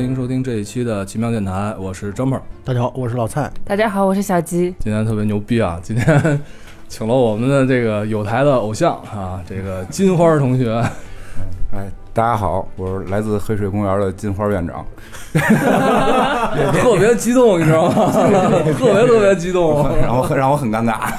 [0.00, 2.40] 欢迎收听这一期的奇妙电台，我是 Jumper。
[2.64, 3.52] 大家好，我是老蔡。
[3.66, 4.74] 大家好，我是小吉。
[4.78, 5.78] 今天特别牛逼啊！
[5.82, 6.40] 今天
[6.88, 10.82] 请了我们的这个有台的偶像啊，这个金花同学。
[12.20, 14.84] 哎，大家好，我是来自黑水公园的金花院长。
[15.32, 18.12] 特别激动，你知道吗？
[18.76, 21.10] 特别特别激动，然后让我很尴尬。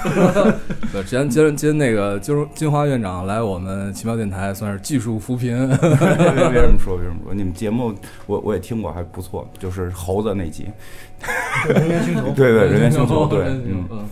[0.94, 5.68] 对，今天今今那个金金花院长来我们奇妙电台，算是技术扶贫。
[5.70, 7.92] 别这么说，别这么说，你们节目
[8.28, 10.70] 我我也听过，还不错，就是猴子那集。
[11.68, 14.08] 人猿星球，对对，人猿星球，对，嗯。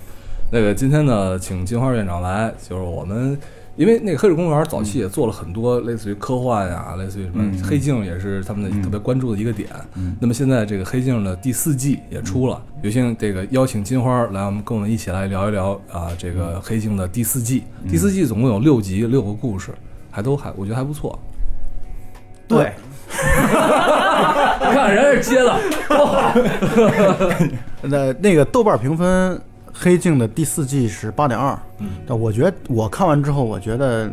[0.52, 3.38] 那个今天呢，请金花院长来，就是我们。
[3.80, 9.70] 因为那个黑水公园早期也做了很多类似于科幻呀，类似于什么黑镜，也是他们的特别关注的一个点。
[10.20, 17.64] 那么现在这个黑镜的第四季也出了，有幸这个邀请金花来，我们跟我们一起来聊一聊啊，这个黑镜的第四季。
[17.88, 19.72] 第四季总共有六集，六个故事，
[20.12, 21.18] 还都还我觉得还不错。
[22.50, 22.74] 对，
[23.08, 23.16] 你
[24.76, 25.58] 看人家接的。
[27.88, 29.42] 那那个豆瓣评分。
[29.82, 31.58] 黑镜的第四季是八点二，
[32.06, 34.12] 但我觉得我看完之后，我觉得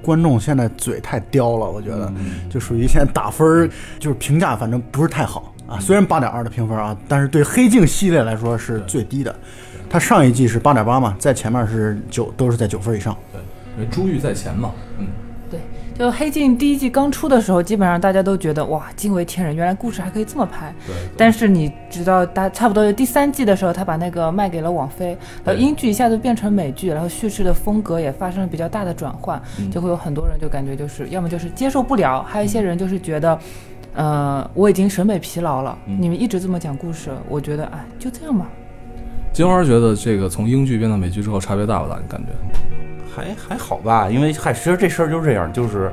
[0.00, 2.12] 观众现在嘴太刁了，我觉得
[2.48, 5.80] 就属于现在打分就是评价，反正不是太好啊。
[5.80, 9.34] 虽然八点二的评分啊，但是对黑镜系列来说是最低的。
[9.90, 13.16] 它上一季是八点八嘛，在前面是九，都是在九分以上。
[13.32, 13.40] 对，
[13.76, 15.08] 因为珠玉在前嘛，嗯。
[15.96, 20.74] 就《黑镜》第一季刚出的时候，基本上大家都觉得哇，惊为天人，原来故事还可以这么拍。
[20.86, 20.94] 对。
[21.16, 29.40] 但是你知道，大差不多第三季的时候，他把那个卖给了网飞，然后英剧一下子变成美剧，然后叙事的风格也发生了比较大的转换，
[29.70, 33.38] 就会有很多人就感觉就是要么就是接受不了，还有一些人就是觉得，
[33.94, 38.46] 呃，我已经审美疲劳了，你们一直这么讲故事，我觉得哎，就这样吧。
[39.32, 41.96] 金花觉得这个从英剧变到美剧之后差别大不大？
[42.00, 42.32] 你感觉？
[43.14, 45.90] 还还好吧，因为嗨，其实这事儿就是这样，就是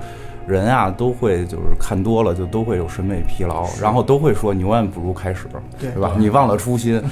[0.47, 5.45] 人啊都会就是看多了就都会有审美疲劳，然后都会说你永远不如开始，
[5.79, 6.13] 对吧？
[6.17, 7.01] 你忘了初心，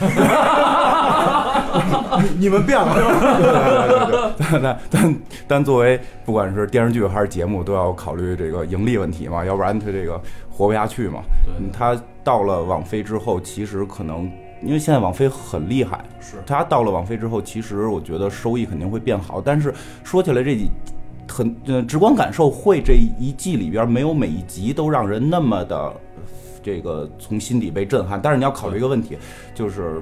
[2.21, 5.15] 你你们变了， 但但
[5.47, 11.19] 但作为不管是电视剧还是节目，都要考虑这个盈利问题嘛，要不然他这个活不下去嘛。
[11.71, 14.29] 他到了网飞之后，其实可能。
[14.61, 19.39] 因为现在网飞很厉害，是他到了网飞之后，其实我觉得收益肯定会变好。
[19.39, 20.57] 但是说起来，这
[21.27, 25.93] 很呃直观感受会这一季里边没有每一集都让人那么的
[26.61, 28.19] 这个从心底被震撼。
[28.21, 29.17] 但是你要考虑一个问题，
[29.55, 30.01] 就是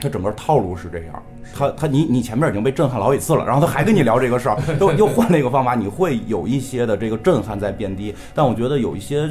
[0.00, 1.22] 它整个套路是这样，
[1.54, 8.14] 他他你你前面已经被震撼了好几次了，然后他还跟你聊这个事儿， 又又换了一个方法，你会有一些的这个震撼在变低。
[8.34, 9.28] 但我觉得有一些。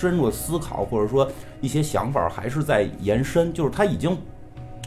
[0.00, 1.28] 深入思考，或者说
[1.60, 3.52] 一些想法，还是在延伸。
[3.52, 4.16] 就是他已经，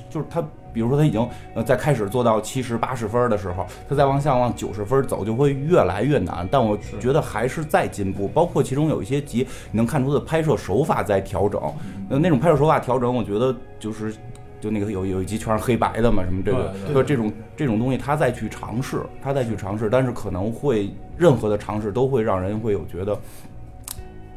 [0.10, 0.42] 就是他，
[0.74, 6.48] 比如说他已经呃在开始做到七十八十分的时候，他再往下往九十分走，就会越来越难。
[6.52, 11.62] 但我觉得还是在进步，包括其中有一些集，你能看出的拍摄手法在调整。
[12.10, 14.14] 呃，那种拍摄手法调整，我觉得就是
[14.60, 23.18] 就那个有有一集全是黑白的嘛，什么这个，就这种这种东西，他再去尝试，他再去尝试，但是可能会任何的尝试都会让人会有觉得。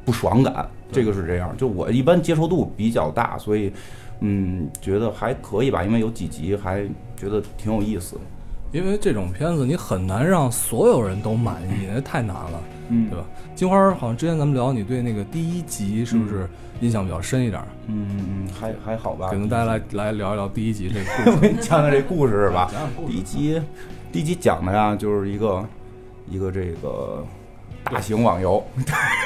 [0.04, 1.56] 不爽感，这个是这样。
[1.56, 3.72] 就我一般接受度比较大，所以，
[4.20, 5.82] 嗯，觉得还可以吧。
[5.82, 6.84] 因为有几集还
[7.16, 8.16] 觉得挺有意思。
[8.72, 13.24] 因为这种片子你很难让所有人都满意，那太难了，嗯，对吧？
[13.54, 16.48] 金花好像之前咱们聊，你对那个第一集是不是
[16.80, 17.62] 印象比较深一点？
[17.86, 19.28] 嗯嗯，还还好吧。
[19.30, 22.68] 可能大家来来聊一聊第一集这个 故事，讲讲这故事是吧？
[23.06, 23.62] 第一集，
[24.10, 25.64] 第一集讲的呀，就是一个
[26.28, 27.24] 一个这个。
[27.84, 28.64] 大型网游，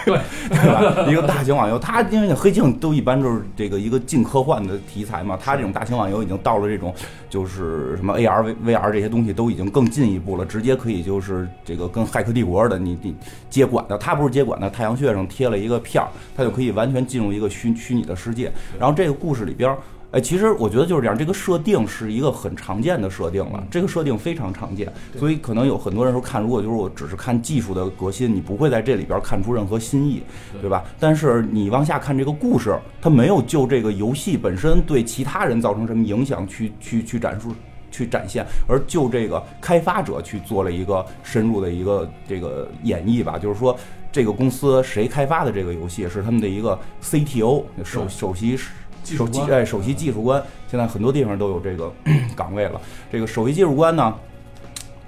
[0.04, 0.18] 对
[0.50, 1.06] 对吧？
[1.08, 6.92] 一个大型网游，它因为那黑镜都一般就是这个一个近科幻的题材嘛，它这种大型网游已经到了这种
[7.30, 13.14] 就是什么 AR、VR 这些东西都已经更进一步了，直接可以就是这个跟骇客帝国的你你
[13.48, 18.52] 接管的，它不是接管的，太阳穴上贴了一个片儿，它就可以完全进入一个虚虚拟的世界。
[18.78, 19.76] 然后这个故事里边。
[20.10, 30.22] 哎，其实我觉得就是这样，这个设定是一个很常见的设定了，这个设定非常常见，所以可能有很多人说看，如果就是我只是看技术的革新，你不会在这里边看出任何新意，
[30.62, 30.82] 对吧？
[30.98, 37.54] 但是你往下看这个故事，它没有就这个游戏本身对其他人造成什么影响去去去展述、
[37.90, 43.76] 去展现，而就这个开发者去做了一个深入的一个这个演绎吧，就是说
[44.10, 48.58] 这个公司谁开发的这个游戏是他们的一个 CTO 首首席。
[49.04, 51.92] 首席哎，首席技术官，现在很多地方都有这个
[52.36, 52.80] 岗位了。
[53.10, 54.14] 这个首席技术官呢，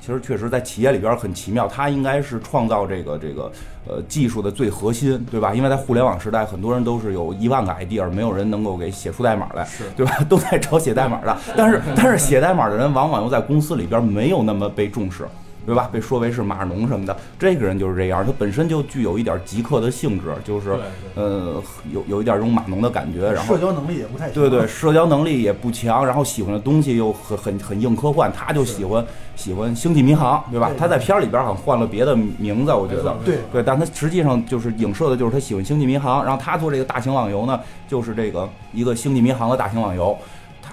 [0.01, 3.53] 其实确实在企业里边很奇妙，他应该是创造这个这个
[3.87, 5.55] 呃技术的最核心，对吧？
[5.55, 10.17] 因为在互联网时代，很多人都是有一万个 idea，没有人能够给写出代码来，对吧？
[10.29, 15.27] 都在找写代码的，但是但是写代码的人往往又在公司里边没有那么被重视。
[15.67, 15.89] 对吧？
[15.93, 20.77] 被说为是码农什么的，这个人就是这样，他本身就具有一点极客的性质，就是
[21.15, 21.63] 呃
[21.93, 29.05] 有有一点这种码农的感觉，然后社交能力也不太强，对对，社交能力也不强，然后喜欢的东西又很很很硬科幻，他就喜欢
[29.37, 30.71] 喜欢星际迷航，对吧？
[30.79, 40.17] 他在片儿里边好像换了别的名字，我觉得对对，但他实际上就是影射的就是他喜欢星际迷航，然后他做这个大型网游呢，就是这个一个星际迷航的大型网游。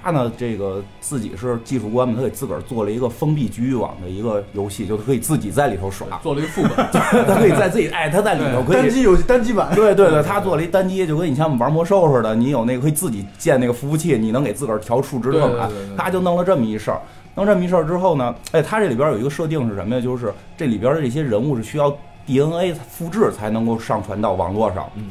[0.02, 6.70] 他呢，这个自己是技术官嘛，他给自个儿做了一个封闭局域网的一个游戏，就是可以自己在里头耍，做了一个副本，
[7.26, 17.00] 他可以在自己哎，他在里头可以单机游戏单机版，对对对，他做了一单机，就跟你像玩魔兽似的，你有那个可以自己建那个服务器，你能给自个儿调数值特码，他就弄了这么一事儿，
[17.34, 20.00] 弄这么一事儿之后呢，哎，他这里边有一个设定是什么呀？
[20.00, 21.94] 就是这里边的这些人物是需要
[22.26, 25.10] DNA 复制才能够上传到网络上，嗯。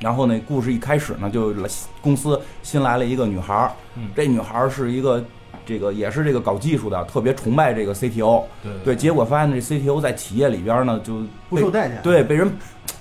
[0.00, 1.54] 然后呢，故事一开始呢，就
[2.00, 3.70] 公司新来了一个女孩儿，
[4.14, 5.24] 这女孩儿是一个
[5.64, 12.50] 这个也是这个搞技术的，特别崇拜这个 CTO，对对，结果发现这 CTO 在企业里边呢就不受待见，对，被人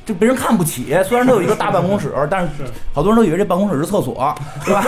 [0.06, 0.96] 就被人看不起。
[1.04, 2.50] 虽然他有一个大办公室，但是
[2.94, 4.84] 好多人都以为这办公室是厕所，对吧？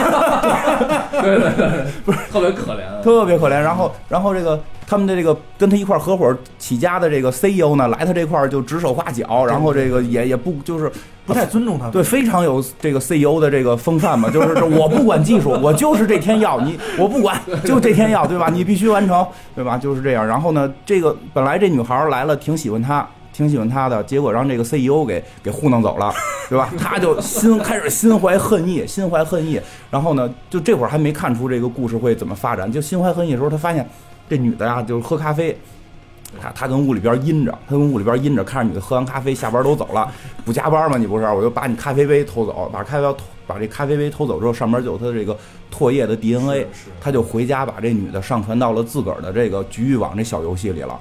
[1.21, 3.59] 对对对，不是特别可怜，特别可怜。
[3.59, 10.91] 然后，然后这个他们的这个跟他一块合伙起家的这个 CEO 呢，来他这块就指手画脚，然后这个也也不就是。
[11.27, 18.47] 不太尊重他，对，非常有这个 CEO 的这个风范嘛，就是我不管技术，我就是这天要你，我不管，就这天要，对吧？
[18.49, 19.77] 你必须完成，对吧？
[19.77, 20.25] 就是这样。
[20.25, 23.05] 然后呢，这个本来这女孩来了，挺喜欢他，
[23.37, 26.11] 挺喜欢他的，结果让这个 CEO 给给糊弄走了，
[26.49, 26.73] 对吧？
[26.79, 29.61] 他就心开始心怀恨意，心怀恨意。
[29.91, 33.87] 然后呢，就这会儿还没看出这个故事会怎么发展，就心怀恨意的时候，他发现
[34.27, 35.55] 这女的呀，就是喝咖啡。
[36.41, 40.11] 他他跟屋里边阴着，他跟屋里边阴着，看着女的喝完咖啡下班都走了，
[40.43, 40.97] 不加班吗？
[40.97, 41.25] 你不是？
[41.25, 45.37] 我就把你咖啡杯偷走，把咖啡偷，把这咖啡杯偷走之后，上面就有他这个
[45.71, 46.67] 唾液的 DNA，
[46.99, 50.99] 他就回家把这女的上传到了自个儿的这个局域网这小游戏里了。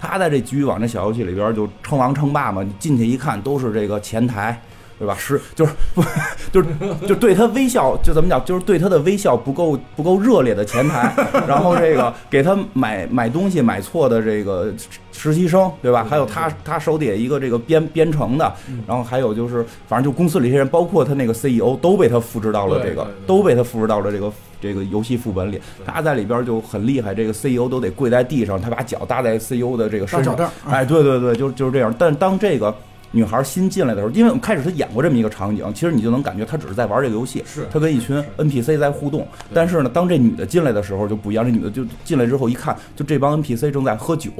[0.00, 4.60] 他在这局域网这小游戏里边就称王称霸嘛，你进去一看都是这个前台。
[4.98, 5.14] 对吧？
[5.18, 6.02] 是就是不
[6.50, 6.68] 就是
[7.06, 8.44] 就对他微笑，就怎么讲？
[8.44, 11.14] 就是对他的微笑不够不够热烈的前台，
[11.46, 14.72] 然后这个给他买买东西买错的这个
[15.12, 16.04] 实习生，对吧？
[16.08, 18.52] 还有他他手底下一个这个编编程的，
[18.86, 25.60] 然后还有就是反正就公司里这些人，包括他那个 CEO 都被他复制到了这个，都被他复制到了这个这个游戏副本里。
[25.86, 30.36] 他在里边就很厉害，这个 CEO 都得跪在地上，他把脚搭在 CEO 的这个身上。
[30.68, 31.94] 哎，对对对，就就是这样。
[31.96, 32.74] 但当这个。
[33.10, 39.26] 女孩新进来的时候，因为我们开始她演过这么一个场景，其实你就能感觉她只是在玩这个游戏，是她跟一群 NPC 在互动。
[39.52, 44.30] 但是呢，当这女的进来的时候就不一样，这女的就进来之后一看，就这帮 NPC 正在喝酒，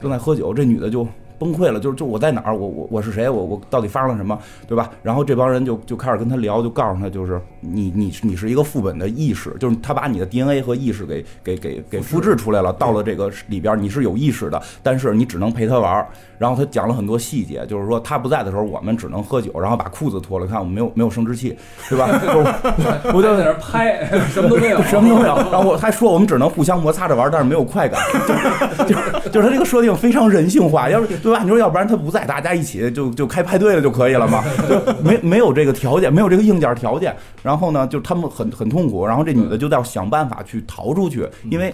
[0.00, 1.06] 正在喝酒，这女的就。
[1.40, 4.38] 崩溃了，就是就我在哪儿，我我我是谁，我我到底发生了什么，
[4.68, 4.90] 对吧？
[5.02, 16.06] 然后这帮人就就开始跟他聊，就告诉他，就是你你你是一个副本的意识，就是他把你的 DNA 和意识给给给给复制出来了，到了这个里边，你是有意识的，但是你只能陪他玩。
[16.36, 21.54] 然后他讲了很多细节，就是说他不在的时候，我们只能喝酒，然后把裤子脱了，看我们没有没有生殖器，
[21.88, 22.08] 对吧？
[23.14, 25.36] 我 就 在那拍，什么都没有， 什么都没有。
[25.50, 28.00] 然后我还说我们只能互相摩擦着玩，但是没有快感，
[28.86, 31.08] 就是就是他这个设定非常人性化，要是。
[31.30, 31.44] 对吧？
[31.44, 34.42] 你说要不然他不在，大家一起就就开派对了就可以了嘛？
[34.68, 37.14] 就没没有这个条件，没有这个硬件条件。
[37.42, 39.06] 然后呢，就他们很很痛苦。
[39.06, 41.72] 然后这女的就要想办法去逃出去，因为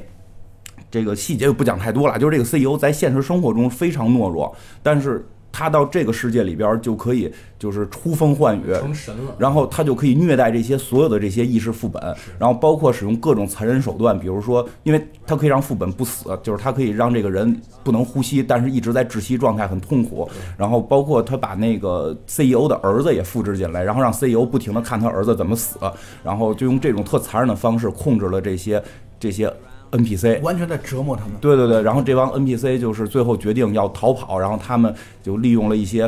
[0.90, 2.18] 这个细节就不讲太多了。
[2.18, 5.26] 就是这个 CEO 在现实生活中非常懦弱，但是。
[5.56, 9.34] 他到这个世界里边就可以就是呼风唤雨，成神了。
[9.38, 20.28] 然后他就可以虐待这些所有的这些意识副本，然后包括使用各种残忍手段，比如说，因为他可以让副本不死，就是他可以让这个人不能呼吸，但是一直在窒息状态，很痛苦。
[20.58, 25.78] 然后包括他把那个 CEO 的儿子也复制进来，然后让 CEO 不停地看他儿子怎么死，
[26.22, 28.82] 然后就用这种特残忍的方式控制了这些
[29.18, 29.50] 这些。
[29.92, 31.34] NPC 完全在折磨他们。
[31.40, 36.04] 对对对，然后这帮 NPC 就是最后决定要逃跑，然后他们就利用了一些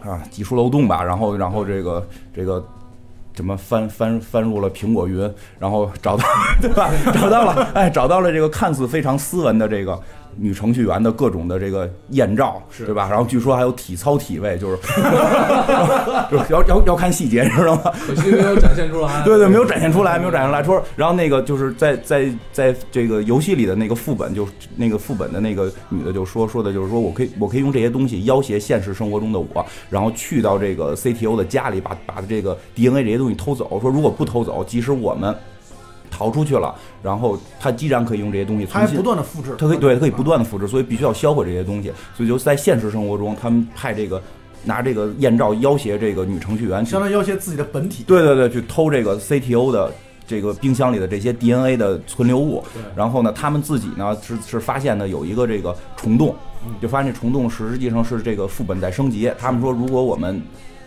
[0.00, 2.64] 啊技术漏洞吧，然后然后这个这个
[3.34, 6.24] 怎么翻翻翻入了苹果云，然后找到
[6.60, 6.90] 对吧？
[7.14, 9.98] 找到了，哎，找到了这个看似非常斯文的这个。
[10.36, 13.08] 女程序员的各种的这个艳照，对吧？
[13.08, 14.78] 然后据说还有体操体位，就是
[16.50, 17.92] 要要要看细节，知道吗？
[18.06, 19.22] 可惜没有展现出来。
[19.24, 20.62] 对对，没有展现出来，没有展现出来。
[20.62, 33.78] 说，然后那个就是在在在这个游戏里的那个副本，就那个副本的那个女的就说说的就是说我可以我可以用这些东西要挟现实生活中的我，然后去到这个 CTO 的家里，把把这个 DNA 这些东西偷走。
[33.80, 35.34] 说如果不偷走，即使我们。
[36.12, 44.22] 逃出去了，然后他依然可以用这些东西，他不断的复制，他可以对，可以不断的复制，所以必须要销毁这些东西，所以就在现实生活中，他们派这个
[44.64, 49.90] 拿这个艳照要挟这个女程序员，相当于要挟自己的本体，对对对，去偷这个 CTO 的。
[50.24, 52.62] 这个冰箱里的这些 DNA 的存留物。
[52.96, 56.34] 然后呢，他们自己呢是是发现呢有一个这个虫洞，
[56.80, 59.30] 就发现这虫洞实际上是这个副本在升级。
[59.36, 60.40] 他们说，如果我们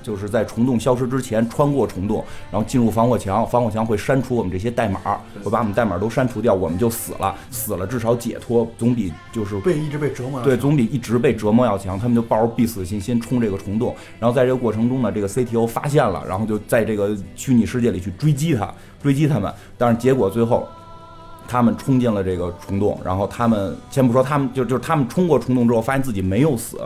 [0.06, 5.00] 就是在虫洞消失之前穿过虫洞，然后进入防火墙，防火墙会删除我们这些代码，
[5.44, 7.36] 会把我们代码都删除掉，我们就死了。
[7.50, 10.40] 死了至少解脱，总比就是被一直被折磨。
[10.44, 11.98] 对，总比一直被折磨要强。
[11.98, 18.72] 他们就抱着必死的信心冲这个虫洞，然后在这个过程中呢，这个 CTO 发现了，然后就在这个虚拟世界里去追击他，
[19.02, 19.52] 追击他们。
[19.78, 20.68] 但是结果最后，
[21.48, 26.78] 他们冲进了这个虫洞，然后他们先不说他们，就就是他们冲过虫洞之后，发现自己没有死。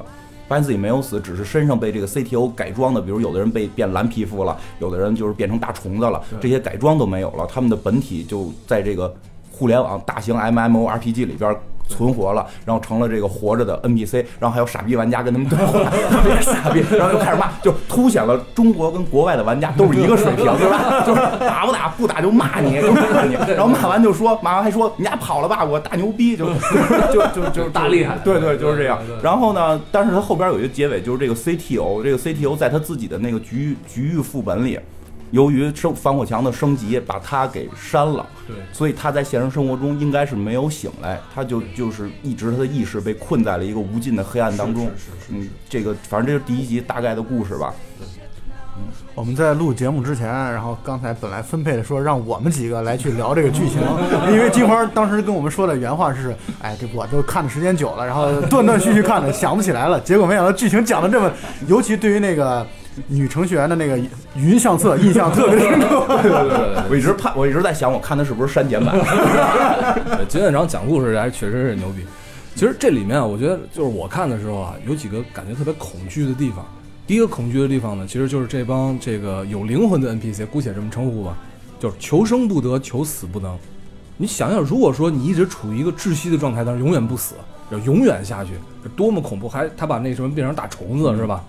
[0.49, 9.15] 发现自己没有死，只是身上被这个 CTO 改装的，比如有的人被变蓝皮肤了，有的人就是变成大虫子了，这些改装都没有了，他们的本体就在这个
[9.51, 11.55] 互联网大型 MMORPG 里边。
[11.89, 21.03] 存活了，然后成了这个活着的 NPC，然后还有傻逼玩家跟他们对话，特 别傻逼， 然后又开始骂，就凸显了中国跟国外的玩家都是一个水平， 对吧？
[21.05, 26.45] 就是打不打不打就骂你，就骂你，然后骂完就说，骂完还说你俩跑了吧，我大牛逼，就
[27.11, 28.99] 就就就大厉害，对对，就是这样。
[29.23, 34.79] 然后呢，但是他后边有一个结尾，就是这个 CTO，这个 CTO 在他自己的那个局局域副本里。
[35.31, 44.89] 由于升防火墙的升级，把他给删了，对，所以他在现实生活中应该是没有醒来，他就就是一直他的意识被困在了一个无尽的黑暗当中。
[45.29, 47.73] 嗯，这个反正这是第一集大概的故事吧。
[47.99, 48.83] 嗯，
[49.13, 53.79] 我们在录节目之前，然后刚才本来分配的说让我们几个来去聊这个剧情，
[54.33, 59.99] 因为金花当时跟我们说的原话是：哎，这我都看的时间久了，然后断断续续看的，想不起来了。
[60.01, 61.31] 结果没想到剧情讲的这么，
[61.67, 62.65] 尤其对于那个。
[63.07, 63.99] 女程序员的那个
[64.35, 68.95] 云相册印象特别深刻， 对对对，我一直怕，我一直在想，我看的是不是删减版？
[70.27, 72.05] 金院长讲故事还确实是牛逼。
[72.55, 76.65] 其实这里面啊，我觉得就是我看的时候啊，有几个感觉特别恐惧的地方。
[77.07, 81.37] 第一个恐惧的地方呢，其实就是这帮这个有灵魂的 NPC，姑且这么称呼吧，
[81.79, 83.57] 就是求生不得，求死不能。
[84.17, 87.35] 你想想，如果说你一直处于一个窒息的状态，但是永远不死，
[87.71, 88.51] 要永远下去，
[88.83, 89.47] 这多么恐怖！
[89.47, 91.41] 还他把那什么变成大虫子是吧？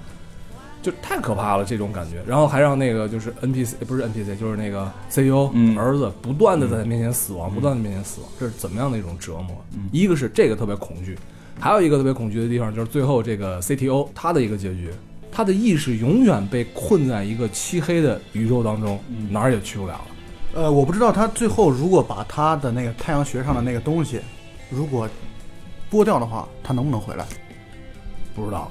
[0.83, 9.57] 就太可怕了，这种感觉，然后还让那个就是 NPC 不是 NPC，就是那个 CEO 儿子不断的在他面前死亡，不断的面前死亡，这是怎么样的一种折磨？
[9.93, 11.19] 一个是这个特别恐惧，
[11.59, 14.91] 还有一个特别恐惧的地方就是最后这个 CTO 他的一个结局，
[15.31, 20.05] 他的意识永远被困在一个漆黑的宇宙当中，哪儿也去不了了。
[20.55, 24.21] 呃，我不知道他最后如果把他的那个太阳穴上的那个东西
[24.71, 25.07] 如果
[25.91, 27.27] 剥掉的话，他能不能回来？
[28.35, 28.71] 不知道。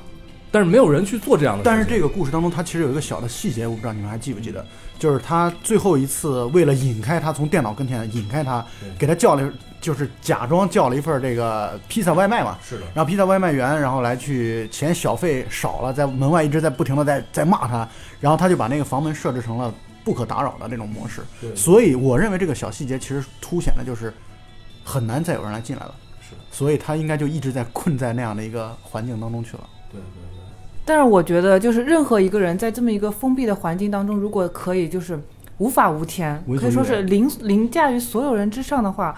[0.51, 1.63] 但是没有人去做这样的。
[1.63, 4.65] 但是这个故事当中，它其实有一个小的细节，我不知道你们还记不记得，
[4.97, 8.65] 就是他最后一次为了引开他从电脑跟前引开他，
[8.97, 12.57] 给他叫了，就是假装叫了一份这个披萨外卖嘛。
[12.67, 12.81] 是的。
[12.93, 17.87] 然后披萨外卖员，然后来去嫌小费少了，在门外一直在不停的在在骂他，
[18.19, 21.21] 然后他就把那个房门设置成了不可打扰的那种模式。
[21.39, 21.55] 对。
[21.55, 24.11] 所以我认为这个小细节其实凸显的就是
[24.83, 25.93] 很难再有人来进来了。
[26.21, 26.35] 是。
[26.51, 29.69] 所以他应该就一直在困在那样的一个环境当中去了。
[29.91, 30.28] 对对。
[30.89, 35.19] 但是我觉得，就是任何一个人在这么一个封闭的环境当中，如果可以就是
[35.59, 39.15] 无法无天，可以说是凌凌驾于所有人之上的话，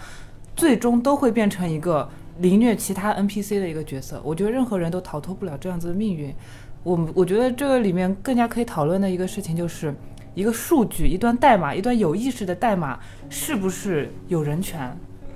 [0.54, 2.10] 最终都会变成一个
[2.40, 4.22] 凌虐其他 NPC 的一个角色。
[4.22, 6.36] 我觉得任何人都逃脱不了这样子的命运。
[6.84, 9.96] 我我觉得这个里面更加可以讨论的一个事情，就是
[10.36, 13.00] 一个数据、一段代码、一段有意识的代码
[13.30, 14.94] 是不是有人权？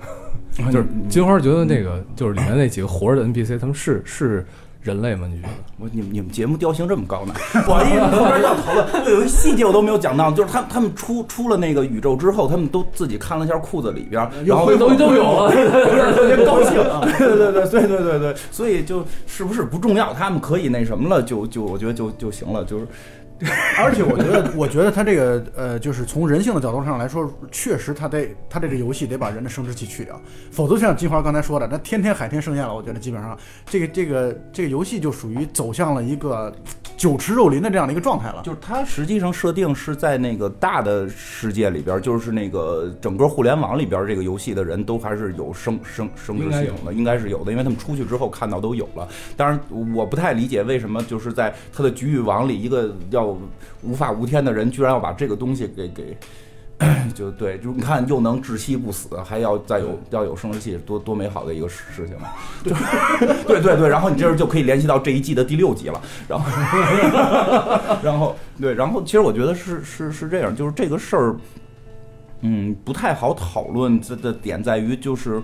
[0.70, 4.46] 就是金花觉得那个就是里面那几个活着的 NPC，他们是是。
[4.86, 5.27] 人类吗？
[5.27, 5.54] 你觉得？
[5.80, 7.34] 我你们你们节目调性这么高呢？
[7.68, 15.50] 我一后边要讨论，有一细节我都没有讲到，就是他他们出出了那个宇宙之后，他们都自己看了一下裤子里边，然后都都有了，
[16.13, 16.75] 特别高兴。
[17.18, 22.88] 对对对对对对对，所以就是不是不重要，他们可以那什么了，就就我觉得就就行了，就是。
[23.77, 30.18] 而且我觉得，我觉得他这个呃，就是从人性的角度上来说，确实他得他这个游戏得把人的生殖器去掉，
[30.51, 36.50] 否则像金花刚才说的，那天天海天盛宴了，我觉得基本上这个这个这个游戏就属于走向了一个
[36.96, 38.42] 酒池肉林的这样的一个状态了。
[38.46, 49.06] 就是它实际上设定是在那个大的世界里边，就是那个整个互联网里边，这个游戏的人都还是有生生生殖系统的，应该是有的，因为他们出去之后看到都有了。
[49.36, 49.60] 当然，
[49.94, 53.25] 我不太理解为什么就是在他的局域网里一个要。
[53.82, 56.17] 无法无天的人居然要把这个东西给给，
[57.15, 62.36] 就对，就你看又能窒息不死，还要再有要有生殖器，多多美好的一个事情 啊！
[63.48, 66.51] 对对对，然后你这就可以联系到这一季的第六集了，然后
[68.03, 71.36] 然后对，然后其实我觉得是是是这样，就是这个事儿，
[72.41, 75.41] 嗯，不太好讨论这的点在于就是，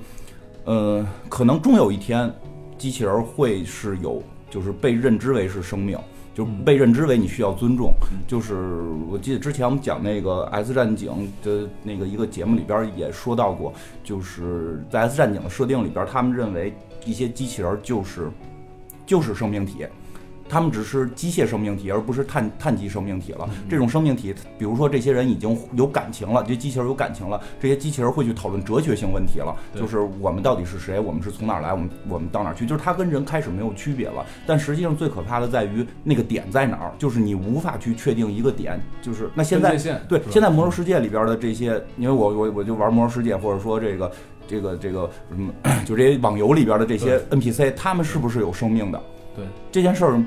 [0.66, 2.30] 呃，可能终有一天，
[2.78, 5.98] 机器人会是有就是被认知为是生命。
[6.34, 7.94] 就被认知为你需要尊重。
[8.28, 13.74] 就是我记得之前我们讲那个《S 战警》的那个一个节目里边也说到过，
[14.04, 16.74] 就是在《S 战警》的设定里边，他们认为
[17.06, 18.30] 一些机器人就是
[19.06, 19.86] 就是生命体。
[20.52, 23.50] 他们只是机械生命体，而不是碳碳基生命体了。
[23.70, 34.26] 这种生命体，比如说这些人已经有感情了，这机器人有感情了，这些机器人会去讨论哲学性问题了，就是我们到底是谁，我们是从哪儿来，我们我们到哪儿去，就是它跟人开始没有区别了。
[34.46, 39.78] 但实际上最可怕的在于那个点在哪儿，就是你无法去确定一个点，就是那现在
[40.10, 44.12] 对现在魔兽世界里边的这些，因为我我我就玩魔兽世界，或者说这个
[44.46, 45.54] 这个这个什么，
[45.86, 49.02] 就这些网游里边的这些 NPC，他们是不是有生命的？
[49.34, 50.22] 对这件事儿。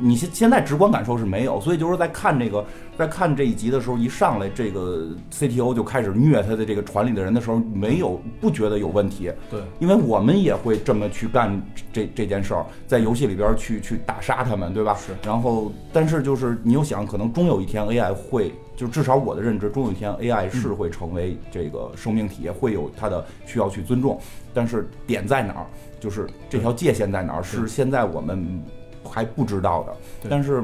[0.00, 2.64] 你现现在直观感受是没有，所以就是在看这个，
[2.96, 9.30] 在看这一集的时候，一上来这个 CTO 就开始虐他的这个船里的人的时候，没有不觉得有问题。
[9.50, 14.94] 对，因为我们也会这么去干这这件事儿，在游戏里边去去打杀他们，对吧？
[14.94, 15.12] 是。
[15.22, 24.18] 然后，但是就是你又想，可能终有一天 AI 会，就至少我的认知，终有一天 AI 是会成为这个生命体，会有它的需要去尊重。
[24.54, 25.66] 但是点在哪儿？
[26.00, 27.42] 就是这条界限在哪儿？
[27.42, 28.62] 是现在我们。
[29.10, 30.62] 还不知道的，但是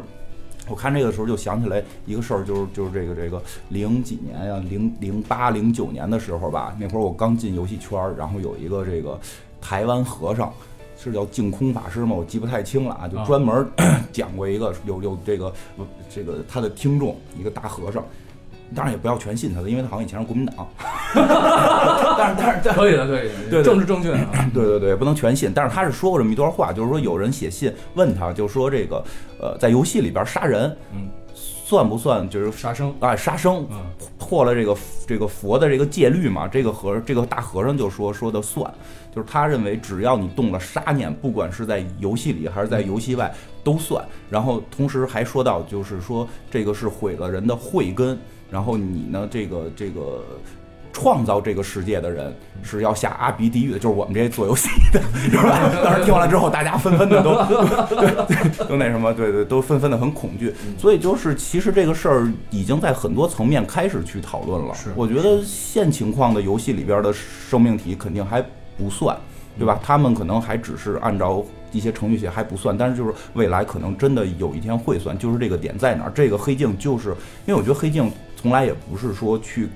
[0.69, 9.19] 我看这个时候就想起来一个事儿，就是就是这个这个零几年呀，零零八零九年的时候吧，那会儿我刚进游戏圈儿，然后有一个这个
[9.61, 10.53] 台湾和尚，
[10.97, 12.15] 是叫净空法师吗？
[12.15, 13.69] 我记不太清了啊，就专门
[14.13, 15.53] 讲过一个有有这个
[16.09, 18.05] 这个他的听众一个大和尚。
[18.75, 20.67] 当然也不要全信他的，因为他好像以前是国民党。
[22.19, 24.27] 但是但是可以的，可以的，对政治正确啊。
[24.53, 25.51] 对对对，不能全信。
[25.55, 29.03] 但是他是说过这么一段话，就是说有人写信问他，就说这个
[29.41, 32.95] 呃，在游戏里边杀人，嗯，算不算就是杀生？
[33.01, 33.67] 啊，杀生，
[34.19, 34.77] 破了这个
[35.07, 36.47] 这个佛的这个戒律嘛？
[36.49, 38.73] 这个和这个大和尚就说说的算，
[39.15, 44.05] 就是他认为只要你动了杀念，不管是在游戏里还是在游戏外都算。
[44.31, 48.19] 然后同时还说到，就是说这个是毁了人的慧根。
[48.49, 49.27] 然后你呢？
[49.29, 50.23] 这个这个
[50.97, 55.71] 创造这个世界的人是要下阿鼻地狱的，就是我们这些做游戏的， 是吧？
[55.85, 57.35] 当时听完了之后，大家纷纷的都
[57.95, 60.55] 对 都那什么，对对，都纷纷的很恐惧。
[60.79, 64.73] 所以就是，其实这个事儿已经在很多层面开始去讨论了。
[64.73, 68.43] 是，我觉得现情况的游戏里边的生命体肯定还
[68.79, 69.15] 不算，
[69.59, 69.79] 对吧？
[69.83, 75.17] 他们可能还只是按照一些程序写还不算，但是就是未来可能真的有一天会算。
[75.19, 76.13] 就是这个点在哪儿？
[76.15, 77.11] 这个黑镜就是
[77.45, 78.11] 因为我觉得黑镜。
[78.39, 79.67] 从来也不是说去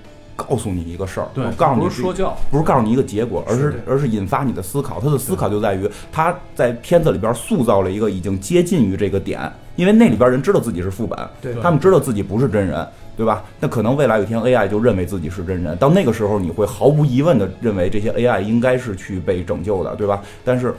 [0.42, 5.00] 告诉你一个事儿，对，告诉你说教，不是告诉你一个结果，而是而是引发你的思考。
[5.00, 9.40] 他的思考就在于他在片子里边塑造了一个已经接近于这个点，
[9.76, 13.44] 因为那里边人知道自己是副本，对，他们知道自己不是真人，对吧？
[13.58, 20.22] 那可能未来有一天 AI 就认为自己是真人，到那个时候你会毫无疑问的认为这些 AI 应该是去被拯救的，对吧？
[20.44, 20.74] 但是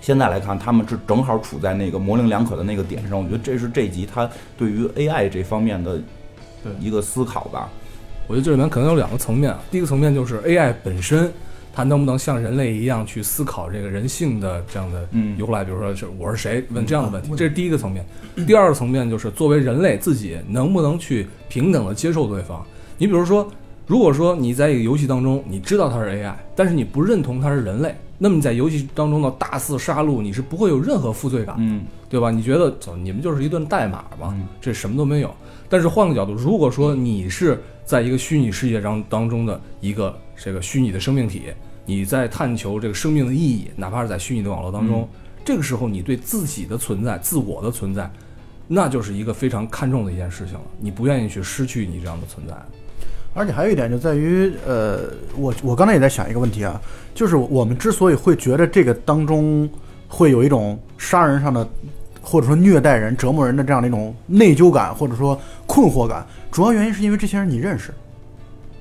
[0.00, 3.18] 现在来看，他们是正好处在那个模棱两可的那个点上。
[3.18, 6.00] 我觉得这是这集他对于 AI 这方面的。
[6.80, 7.70] 一个思考吧，
[8.26, 9.54] 我觉得这里面可能有两个层面。
[9.70, 11.32] 第一个层面就是 AI 本身，
[11.72, 15.62] 它能不能像人类一样去思考这个人性的这样的由来？
[15.64, 16.64] 比如说，是我是谁？
[16.70, 18.04] 问这样的问题，这是第一个层面。
[18.46, 22.64] 第二个层面就是作为人类自己能不能去平等的接受对方？
[22.98, 23.48] 你比如说，
[23.86, 32.30] 如果说你在一个游戏当中，你知道它是 AI，但是你不认同它是人类，那么你在游戏当中的大肆杀戮，你是不会有任何负罪感，嗯，对吧？
[32.30, 35.32] 你觉得走，你们就是一顿代码嘛，这什么都没有。
[35.68, 41.44] 但是换个角度，如果说你是在一个虚拟世界当当中的一个这个虚拟的生命体，
[41.86, 45.08] 你在探求这个生命的意义，哪怕是在虚拟的网络当中，
[45.44, 48.10] 这个时候你对自己的存在、自我的存在，
[48.66, 50.62] 那就是一个非常看重的一件事情了。
[50.80, 52.54] 你不愿意去失去你这样的存在。
[53.32, 56.80] 而且还有一点就在于，呃，我我刚才也在想一个问题啊，
[57.14, 59.70] 就是我们之所以会觉得这个当中
[60.08, 61.68] 会有一种杀人上的。
[62.28, 67.94] 或者说虐待人、折磨人的这样的一种内疚感，或者说困惑感，主要原因是因为这些人你认识。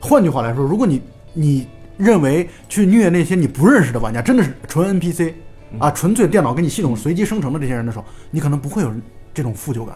[0.02, 1.00] 换句话来说，如果你
[1.34, 5.32] 你认为去虐那些你不认识的玩家，真的是纯 NPC
[5.78, 8.92] 啊，纯粹电脑给你系统随机生成的这些人的时候，你可能不会有
[9.32, 9.96] 这种负疚感。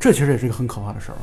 [0.00, 1.18] 这其实也是一个很可怕的事儿。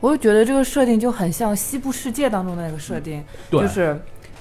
[0.00, 3.96] 我就觉得这个设定就很像西部世界当中的那个设定，就是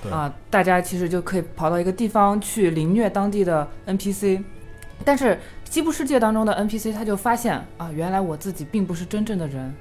[0.10, 4.42] 啊，大家其实就可以跑到一个地方去凌虐当地的 NPC。
[5.06, 9.74] 但是西部世界当中的 NPC 他就发现啊，原来我自己并不是真正的人，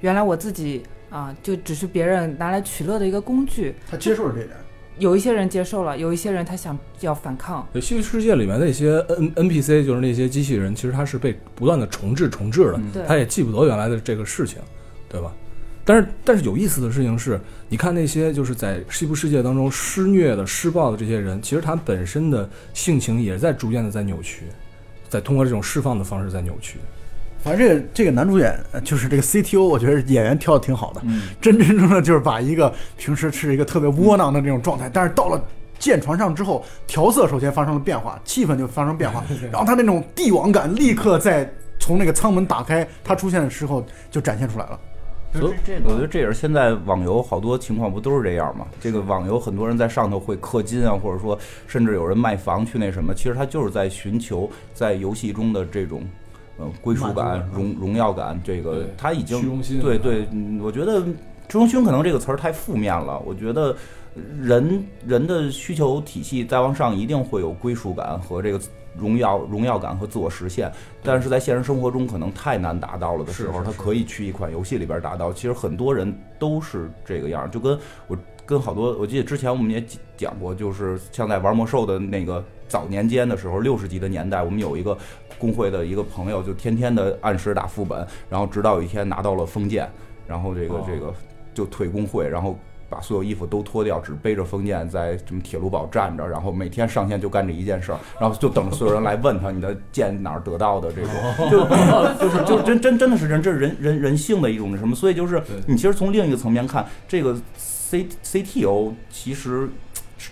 [0.00, 3.74] 原来我自己啊就只是别人拿来取乐的一个工具。
[3.90, 4.56] 他接受了这点，
[4.98, 7.66] 有一些人接受了，有一些人他想要反抗。
[7.80, 14.58] 西部世界里面那些 N NPC 就是那些机器人，其实他是被不断的重置重置的，他也记不得原来的这个事情，
[15.08, 15.32] 对吧？
[15.84, 24.44] 但是但是有意思的事情是，你看那些就是在西部世界当中施虐的施暴的这些人，其实他本身的性情也在逐渐的在扭曲。
[25.12, 26.78] 再通过这种释放的方式在扭曲。
[27.44, 35.44] 反正这个这个男主演呃就是这个 CTO，我觉得演员挑的挺好的，嗯真真正正就是把一个平时是一个特别窝囊的这种状态，但是到了
[35.78, 41.46] 舰船上之后，调色首先发生了变化，气氛就发生变化，然后他那种帝王感立刻在
[41.78, 44.78] 从那个舱门打开，他出现的时候就展现出来了。
[45.32, 48.66] 所以这个，我觉得这也是现在网游好多情况不都是这样吗？
[48.80, 56.02] 这个网游很多人在上头会氪金啊，或者说甚至有人卖房去那什么，其实他就是在寻求在游戏中的这种。
[56.58, 61.02] 呃，归属感、荣荣耀感，这个他已经对对，嗯我觉得
[61.48, 63.18] “虚荣心”可能这个词儿太负面了。
[63.20, 63.74] 我觉得
[64.38, 68.60] 人人的需求体系再往上，一定会有归属感和这个
[68.96, 70.70] 荣耀、荣耀感和自我实现。
[71.02, 75.32] 但是在现实生活中，可能太难达到了的时候，他可以去一款游戏里边达到。
[75.32, 79.84] 其实很多人都是这个样儿，就跟我跟好多，我记得之前我们也
[80.16, 84.96] 讲过，就是像在玩魔兽的那个早年间的时候，六十级的年代，我们有一个
[85.38, 89.88] 工会的一个朋友，就天天的按时打副本，然后直到有一天拿到了封建，
[90.26, 91.14] 然后这个哦这个
[91.54, 92.58] 就退工会，然后。
[92.92, 101.10] 把所有衣服都脱掉，只背着封建在什么铁路堡站着，然后每天上线就干这一件事儿，然后就等着所有人来问他你的剑哪儿得到的这种，
[101.50, 101.64] 就
[102.22, 109.66] 就是就真真真的是人，这是人人人性的一种什么，所以就是你其实从另一个层面看，这个 C CTO 其实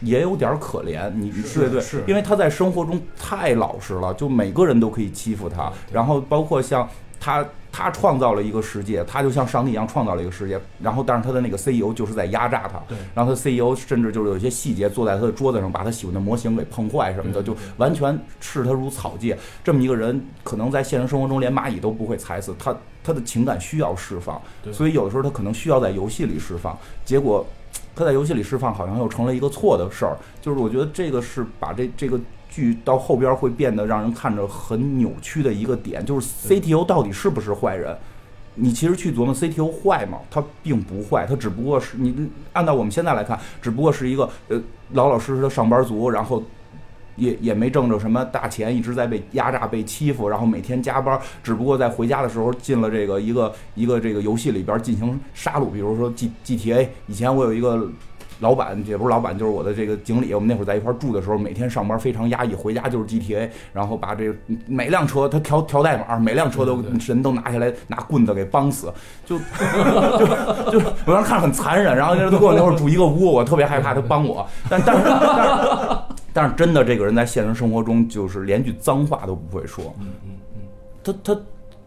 [0.03, 6.87] 也有点可怜，你是对对，是因为他在生活中太老实了，就每个人都可以欺负他，然后包括像
[7.19, 7.43] 他。
[7.73, 12.97] 他创造了一个世界，他就像上帝一样创造了一个世界，然后但是他的那个 CEO 就是在压榨他，对。
[13.15, 19.37] 然后他 CEO 甚至就是有一些细节坐在他的桌子上，把他喜欢的模型给碰坏什么的，就完全视他如草芥。
[19.63, 24.41] 这么一个人，可能在现实生活中连蚂蚁都不会踩死他，他的情感需要释放，
[24.73, 27.47] 所以有的时候他可能需要在游戏里释放，结果
[27.95, 30.17] 他在游戏里释放好像又成了一个错的事儿。
[30.41, 37.97] 就是我觉得这个是把这这个剧到后边会变得让人看着很扭曲的一个点，就是 CTO 到底是不是坏人？
[38.57, 40.19] 你其实去琢磨 CTO 坏吗？
[40.29, 44.61] 他并不坏，他只不过是你按照我们现在来看，只不过是一个呃
[44.93, 46.43] 老老实实的上班族，然后
[47.17, 56.89] 也也没挣着什么大钱，一直在被压榨、被欺负，然后每天加班，只不过在回家的时候进了这个一个一个这个游戏里边进行杀戮，比如说 G GTA。
[57.07, 57.87] 以前我有一个
[58.39, 60.33] 老板，也不是老板，就是我的这个经理。
[60.33, 64.35] 我们那会儿在一块儿住的时候，每天上班非常压抑，回家就是 GTA，然后把这个
[64.67, 68.91] 每辆车他调调代码，每辆车都人都拿下来拿棍子给帮死，
[69.27, 69.45] 就就
[70.71, 75.99] 就我当时看着很残忍，然后都跟我那会儿住一个屋，我特别害怕他帮我，但但是但是
[76.33, 80.61] 但是真的这个人在现实生活中就是连句脏话都不会说，嗯嗯嗯，
[81.03, 81.41] 他他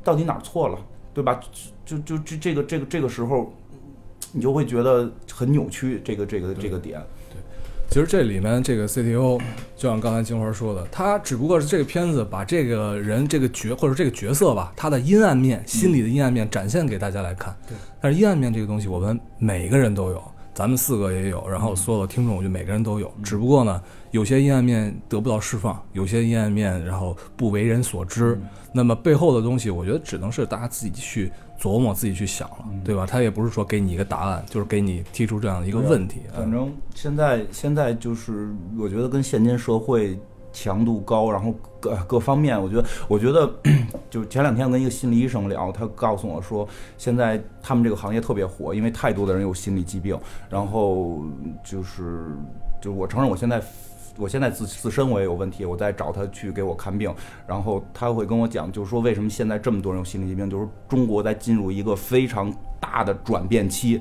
[0.03, 0.77] 到底哪儿错了，
[1.13, 1.39] 对吧？
[1.85, 3.53] 就就就这这个这个这个时候，
[4.31, 7.01] 你就会觉得很扭曲，这个这个这个点。
[7.89, 9.39] 其实这里面这个 CTO，
[9.75, 17.55] 就像刚才金花说的，他只不过是这个片子把这个人这个角或者这个角色吧，他的阴暗面、心理的阴暗面展现给大家来看。
[17.67, 23.11] 对，但是阴暗面这个东西，我们每个人都有，咱们四个也有，然后所有的听众，我觉得每个人都有。
[23.23, 28.39] 只不过呢，有些阴暗面得不到释放，有些阴暗面然后不为人所知。
[28.71, 33.05] 那么背后的东西，我觉得只能是大家自己去琢磨、自己去想了，对吧？
[33.05, 36.21] 他也不是说给你一个答案，就是给你提出这样的一个问题。
[36.35, 40.17] 嗯反正现在现在就是，我觉得跟现今社会
[40.53, 43.51] 强度高，然后各各方面，我觉得我觉得
[44.09, 46.65] 就 前两天跟一个心理医生聊，他告诉我说，
[46.97, 50.17] 现在他们这个行业特别火，因为太多的人有心理疾病，
[50.49, 51.23] 然后
[51.65, 52.27] 就是
[52.79, 53.61] 就我承认我现在。
[54.15, 57.11] 我现在自自身我也有问题，我在找他去给我看病，
[57.47, 63.99] 然后他会跟我讲，就是说为什么现在这么多人有心理疾病，就是中国在进入一个非常大的转变期，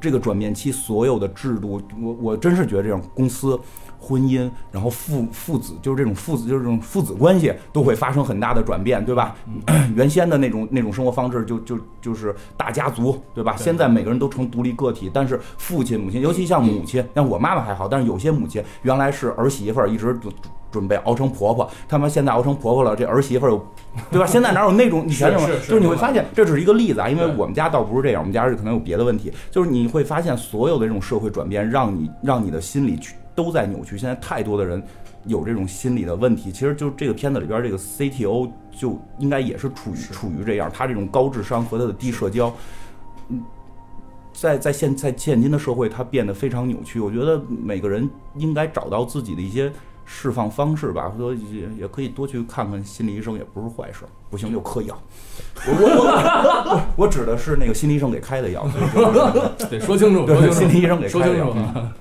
[0.00, 3.60] 这个转变期所有的制度，我我真是觉得这种公司、
[4.00, 9.36] 婚姻，然后父父子，就是这种父子，就是这种父子关系都会发生很大的转变，对吧？
[9.94, 13.54] 原先的那种那种生活方式就就就是大家族，对吧？
[13.56, 20.32] 现在每个人都成独立个体，但是父亲、母亲，尤其像母亲，像我妈妈还好，但是有些母亲原来是儿媳妇儿，一直准
[20.70, 23.66] 准备熬成婆婆，他们现在熬成婆婆了，这儿媳妇儿又，
[24.10, 24.26] 对吧？
[24.26, 25.46] 现在哪有那种以前什么？
[25.46, 33.96] 是是是就是你会发现，这只是一个例子啊，因为我们家倒不是这样，我们家是可能有别的问题，就是你会发现所有的这种社会转变，让你让你的心理去都在扭曲。
[33.96, 34.82] 现在太多的人
[35.24, 42.52] 有这种心理的问题，其实就这个片子里边这个 CTO 就应该也是处于处于这样，他这种高智商和他的低社交，
[43.28, 43.42] 嗯。
[44.32, 46.98] 在在现在现今的社会，他变得非常扭曲。
[46.98, 49.70] 我觉得每个人应该找到自己的一些
[50.06, 54.06] 释放方式吧，或者也也可以多去看看心理医生，也不是坏事。
[54.30, 54.96] 不行就嗑药，
[55.66, 58.66] 我我我我我指的是那个心理医生给开的药，
[59.68, 61.92] 得 说清楚，对说清楚，心理医生给说清楚开的药。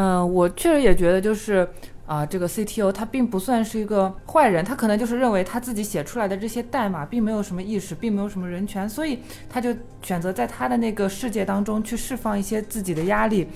[0.00, 1.68] 嗯，我确实也觉得就是，
[2.06, 9.18] 啊，这个 CTO 他并不算是一个坏人，他可能就是认为他自己写出来的这些代码并没有什么意识，并没有什么人权，所以
[9.50, 13.48] 他就选择在他的那个世界当中去释放一些自己的压力。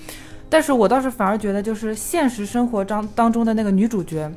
[0.49, 4.29] 但是我倒是反而觉得，就是现实生活当当中的那个女主角。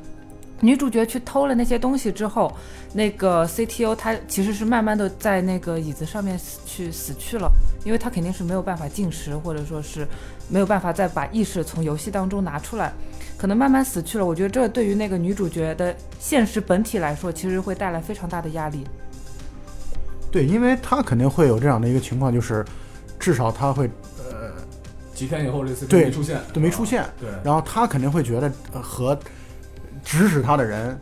[0.61, 2.51] 女主角去偷了那些东西之后，
[2.93, 7.51] 那个 CTO 他其实是慢慢的在那个椅子上面死去死去了，
[7.85, 10.07] 因为他肯定是没有办法进食，或者说是
[10.49, 12.91] 没有办法再把意识从游戏当中拿出来，
[13.37, 14.25] 可能慢慢死去了。
[14.25, 18.83] 我觉得这对于那个女主角的现实本体来说，其实会带来非常大的压力。
[20.31, 22.65] 对，因为他肯定会有这样的一个情况，就是
[23.19, 24.51] 至少他会呃
[25.13, 29.17] 几天以后这 CTO 对没出现，对没出现，对，然后他肯定会觉得呃和
[30.07, 30.97] 指使他的人，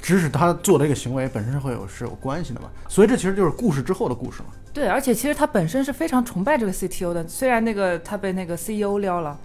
[0.00, 4.46] 指使他做的这个行为本身会有是有关系的嘛，所以这其实就是故事之后的故事嘛。
[4.72, 9.36] 对，而且其实他本身是非常崇拜这个 CTO 的，虽然那个他被那个 CEO 撩了。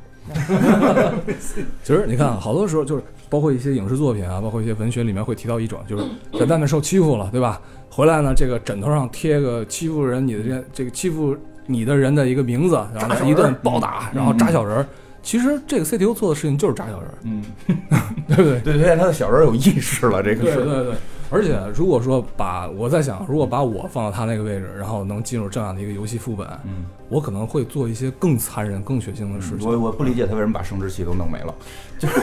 [1.83, 6.05] 其实你看，好多时候就是包括一些影视作品啊，包括一些文学里面会提到一种，就是
[6.39, 7.59] 在外面受欺负了，对吧？
[7.89, 14.87] 回来呢，这个枕头上贴个欺负人你的这这个欺负你的人的一个名字，然后一顿暴打，然后扎小人儿。
[15.23, 17.43] 其实这个 CTO 做的事情就是扎小人儿，嗯，
[18.27, 18.59] 对不对？
[18.73, 20.55] 对对，他的小人有意识了，这个是。
[20.57, 20.93] 对对对，
[21.29, 29.69] 而且如果说把我在想，如果把我放到他那个位置，然后能进入这样的一个游戏副本，嗯，我可能会做一些更残忍、更血腥的事情。
[29.69, 31.53] 我我不理解他为什么把生殖器都弄没了。
[32.01, 32.15] 就是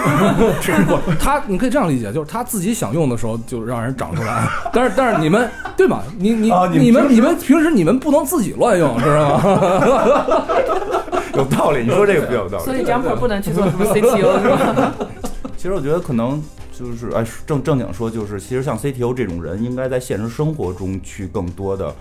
[1.20, 6.02] 他，你可以这样理解，就是他自己想用的时候就让人长出来，但是但是你们对吗？
[6.18, 10.44] 你你、啊你们你们你们平时你们不能自己乱用，知道吗？
[11.38, 12.64] 有道理，你说这个比较有道理。
[12.64, 14.94] 所以 Jumper 不能去做什么 CTO 是吧？
[15.56, 21.94] 其实我觉得可能就是哎，正正经说，就是其实像 CTO 这种人，应该在现实生活中去更多的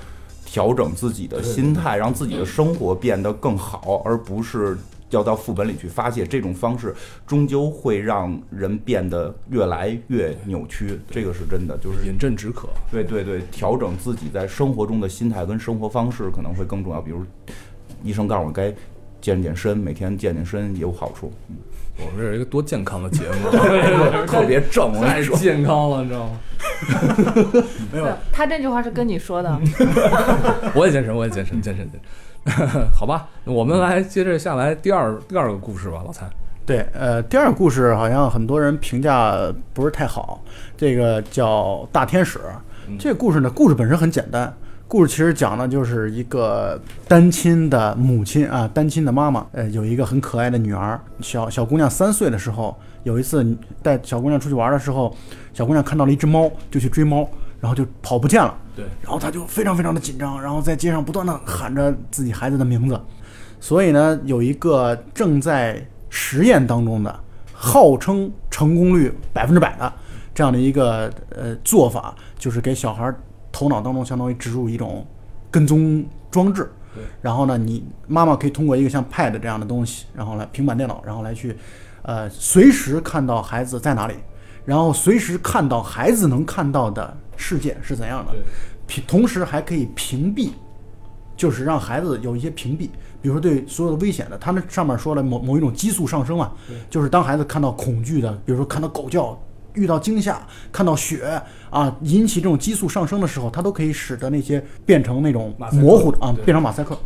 [0.45, 4.77] 调整自己的心态，让自己的生活变得更好，而不是
[5.09, 6.25] 要到副本里去发泄。
[6.25, 6.93] 这种方式
[7.25, 11.77] 终究会让人变得越来越扭曲，这个是真的。
[11.77, 12.69] 就是饮鸩止渴。
[12.91, 17.01] 对对对，调整自己在生活中的心态跟生活方式可能会更重要。
[17.01, 17.23] 比如
[18.03, 18.73] 医生告诉我该
[19.27, 21.33] 健健身，每天健健身也有好处。
[21.49, 21.57] 嗯
[21.99, 23.49] 我们这是一个多健康的节目，
[24.25, 25.35] 特别正，我跟太你说。
[25.35, 26.39] 健康了，你知道吗？
[27.91, 29.59] 没有，他这句话是跟你说的。
[30.73, 31.99] 我也健身，我也健身，健身，健
[32.69, 32.87] 身。
[32.91, 36.25] 好吧，我们来接着下来第二第二个故事吧，老蔡。
[36.65, 39.35] 对，呃，第二个故事好像很多人评价
[39.73, 40.41] 不是太好，
[40.77, 42.39] 这个叫《大天使》。
[42.97, 44.55] 这个故事呢，故事本身很简单，
[44.89, 52.73] 故事其实讲的就是一个单亲的母亲啊，单亲的妈妈，呃，有一个很可爱的女儿，小小姑娘三岁的时候，
[53.03, 53.45] 有一次
[53.83, 55.13] 带小姑娘出去玩的时候，
[55.53, 57.27] 小姑娘看到了一只猫，就去追猫，
[57.59, 58.57] 然后就跑不见了。
[58.77, 62.97] 对，然后她就非常非常的紧张，然后在街上不断的喊着自己孩子的名字。
[63.59, 67.19] 所以呢，有一个正在实验当中的，
[67.51, 69.91] 号称成功率百分之百的
[70.33, 73.13] 这样的一个呃做法，就是给小孩
[73.57, 75.03] 头脑当中相当于植入一种
[75.49, 76.69] 跟踪装置。
[76.93, 81.57] 对，然后呢，你妈妈可以通过一个像 Pad 这样的东西，然后来平板电脑，然后来去，
[82.03, 84.13] 呃，随时看到孩子在哪里，
[84.63, 88.31] 然后随时看到孩子能看到的世界是怎样的，
[88.85, 90.51] 屏同时还可以屏蔽，
[91.35, 92.89] 就是让孩子有一些屏蔽，
[93.23, 96.51] 比如说对所有的危险的，他们上面说了某某一种激素上升嘛，
[96.91, 99.35] 就是当孩子看到恐惧的，比如说看到狗叫。
[99.77, 106.97] 遇到惊吓，看到血啊，引起这种激素上升的时候，它都可以使得那些变成那种模糊的啊，变成马赛克。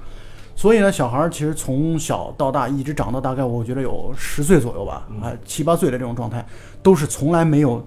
[0.56, 6.46] 所以呢，小孩儿其实从小到大一直长到大概我觉得有十岁左右吧，啊七八岁的这种状态，
[6.82, 7.86] 都是从来没有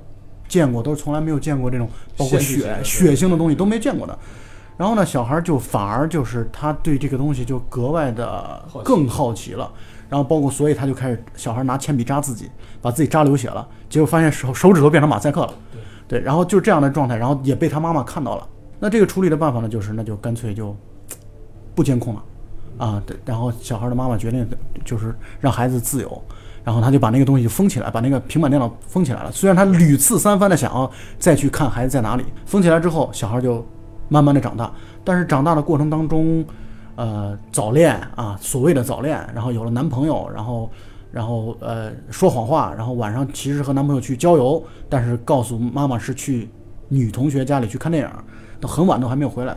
[0.49, 4.19] 见过，都是从来没有见过这种包括血血腥的东西都没见过的。
[4.77, 9.71] 然后呢，小孩儿就反而就是他对这个东西就格外的好奇更好奇了。
[10.09, 15.55] 然后包括所以他就开始小孩拿铅笔扎自己，把自己扎流血了，结果发现手手指头变成马赛克了。
[16.07, 18.47] 对，然后就这样的状态，然后也被他妈妈看到了。
[18.79, 20.77] 那这个处理的办法呢，就是那就干脆就
[21.75, 22.23] 不监控了，
[22.77, 24.47] 啊，对，然后小孩的妈妈决定
[24.85, 26.23] 就是让孩子自由，
[26.63, 29.33] 然后他就把那个东西封起来，把那个平板电脑封起来了。
[29.33, 33.67] 虽然他屡次三番的想要再去看孩子在哪里，封起来之后，小孩就
[34.11, 34.71] 慢慢的长大，
[35.03, 36.45] 但是长大的过程当中，
[36.97, 40.71] 呃，早恋啊，所谓的早恋，然后有了男朋友，然后。
[41.15, 46.49] 然后呃说谎话，然后晚上其实和男朋友去郊游，但是告诉妈妈是去
[46.89, 48.11] 女同学家里去看电影，
[48.59, 49.57] 都很晚都还没有回来，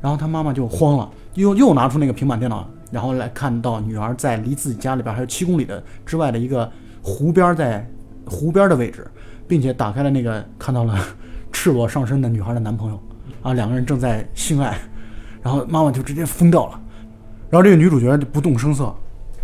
[0.00, 6.70] 然后他妈妈就慌了，又又拿出那个平板电脑，然后来看到女儿在离自己家里边还有七公里的之外的一个
[7.02, 7.84] 湖边，在
[8.24, 9.04] 湖边的位置，
[9.48, 10.96] 并且打开了那个看到了
[11.50, 13.02] 赤裸上身的女孩的男朋友，
[13.42, 14.78] 啊，两个人正在性爱，
[15.42, 16.80] 然后妈妈就直接疯掉了，
[17.50, 18.84] 然后这个女主角就不动声色，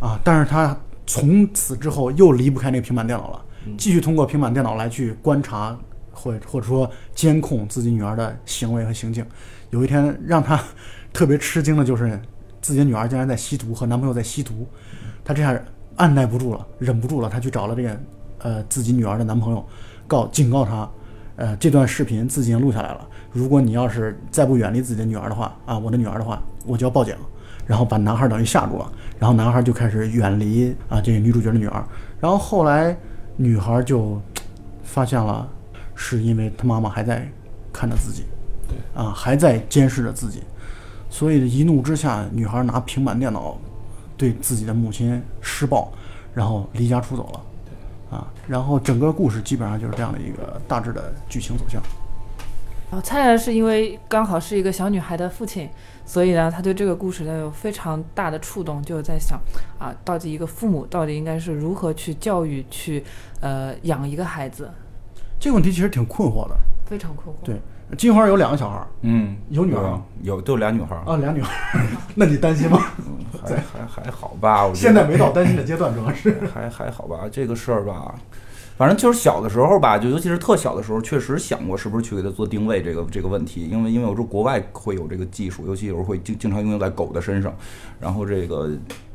[0.00, 3.44] 啊，但是她从此之后又离不开那个平板电脑了，
[3.76, 5.76] 继续通过平板电脑来去观察
[6.12, 9.24] 或或者说监控自己女儿的行为和行径。
[9.70, 10.62] 有一天让她
[11.12, 12.20] 特别吃惊的就是
[12.60, 14.66] 自己的女儿竟然在吸毒，和男朋友在吸毒，
[15.24, 15.58] 她这下
[15.96, 18.00] 按耐不住了，忍不住了，她去找了这个
[18.38, 19.66] 呃自己女儿的男朋友，
[20.06, 20.88] 告警告他，
[21.38, 27.16] 呃这段视频自己已经录下来了，如果你要是再不远离自己的女儿的话啊，我的女儿的话，我就要报警。
[27.66, 31.84] 然后把男孩等于吓住了，然后男孩就开始远离啊这个女主角的女儿，
[32.18, 32.96] 然后后来
[33.36, 34.18] 女孩就
[34.82, 35.46] 发现了，
[35.94, 37.30] 是因为她妈妈还在
[37.70, 38.24] 看着自己，
[38.66, 38.78] 对。
[38.94, 40.42] 啊还在监视着自己，
[41.10, 43.58] 所以一怒之下，女孩拿平板电脑
[44.16, 45.92] 对自己的母亲施暴，
[46.32, 47.40] 然后离家出走了，
[48.10, 51.82] 啊，然后整个故事基本上就是这样的一个大致的剧情走向。
[52.90, 55.68] 然后蔡然是因为刚好是一个小女孩的父亲，
[56.06, 59.38] 所以呢，他对这个故事呢有非常大的触动，就在想
[59.78, 63.04] 啊，到底一个父母到底应该是如何去教育、去
[63.40, 64.70] 呃养一个孩子，
[65.38, 66.56] 这个问题其实挺困惑的。
[66.86, 67.38] 非常困惑。
[67.44, 67.60] 对，
[67.96, 71.46] 金花有两个小孩儿，嗯，有女儿对啊有就俩女孩儿，啊，俩女儿，
[72.14, 72.78] 那你担心吗？
[73.42, 76.36] 还还还好吧，我现在没到担心的阶段，主要是。
[76.52, 78.14] 还还好吧，这个事儿吧，
[78.76, 87.54] 反正就是小的时候吧，就尤其是特小的时候，确实想过是不是去给它做定位这个这个问题，因为因为我说国外会有这个技术，尤其有时候会经经常应用在狗的身上，
[87.98, 88.70] 然后这个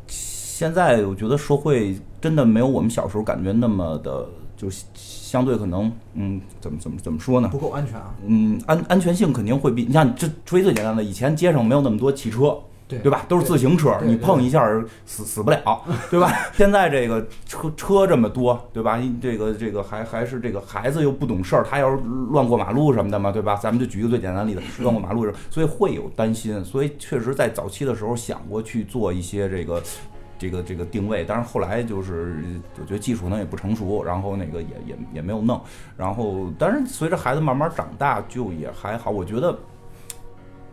[0.07, 4.25] 现在我觉得社会真的没有我们小时候感觉那么的，
[4.63, 7.49] 就是相对可能嗯，怎么怎么怎么说呢？
[7.49, 8.13] 不够安全啊。
[8.25, 13.25] 嗯，安安全性肯定会比你像这除非最简单的，以前街上没有那么多汽车，对对吧？
[13.27, 14.65] 都是自行车，你碰一下
[15.05, 16.31] 死死不了， 对吧？
[16.53, 19.01] 现在这个车车这么多，对吧？
[19.21, 23.55] 这个这个还还是这个孩子又不懂事儿，他要是乱过马路什么的嘛，对吧？
[23.55, 29.81] 咱们就举一个最简单的例子，乱过马路，所以会有担心，所以确实在早期的时候想过去做一些这个。
[30.43, 32.43] 这个这个定位，但是后来就是
[32.77, 35.61] 我觉得技术可能也不成熟，然后那个也也也没有弄，
[35.95, 39.57] 然后但是随着孩子慢慢长大，就也还好，我觉得，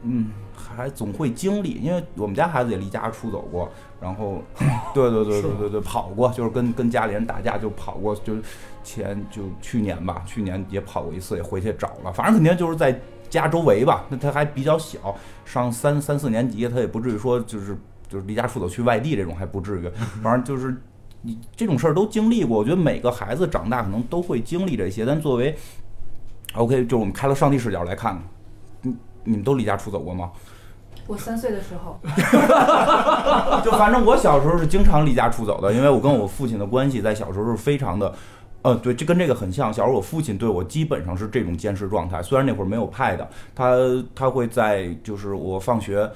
[0.03, 4.43] 嗯，还总会经历，因为我们家孩子也离家出走过，然后，
[4.93, 8.43] 对对对对对对，跑过，就是跟跟家里人打架就跑过，就是
[8.83, 17.79] 前就去年吧，去年也跑过一次，也回去找了，反正肯定就是在家周围吧，那他还比较小，上三三四年级，他也不至于说就是
[18.11, 19.89] 就是离家出走去外地这种还不至于，
[20.23, 20.77] 反正就是。
[21.23, 25.05] 你这种事儿都经历过，我觉得每个孩子长大可能都会经历这些。
[25.05, 25.55] 但作为
[26.55, 28.23] OK，就是我们开了上帝视角来看看，
[28.81, 30.31] 你你们都离家出走过吗？
[31.07, 32.01] 我三岁的时候，
[33.63, 38.15] 就反正我小时候是经常离家出走的，因为我跟我父亲的关系在小时候是非常的，
[38.63, 39.71] 呃，对，这跟这个很像。
[39.71, 43.77] 小时候我父亲对我基本上是这种监视状态，虽然那会儿没有 pad，他
[44.15, 46.11] 他会在就是我放学，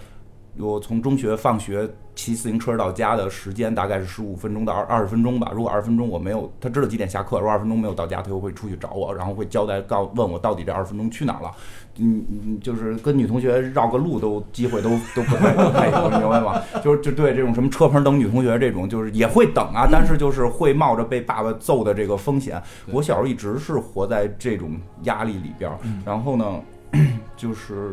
[0.59, 5.51] 我从中学放学骑自行车到家的时间大概是十五分钟到二二十分钟吧。
[5.53, 11.51] 如果二十分钟我没有，他知道几点下课，如果二十分钟没有到家，他又会出去找我，然后会交代告问我到底这二十分钟去哪儿了。
[11.99, 16.61] 嗯嗯，就是跟女同学绕个路都机会都都不太有， 你明白吗？
[16.85, 22.63] 就是就对这种什么车棚等女同学这种，就是也会等啊，但是就是会冒着被爸爸揍的这个风险。
[22.93, 26.61] 我小时候一直是活在这种压力里边儿，然后呢，
[27.37, 27.93] 就是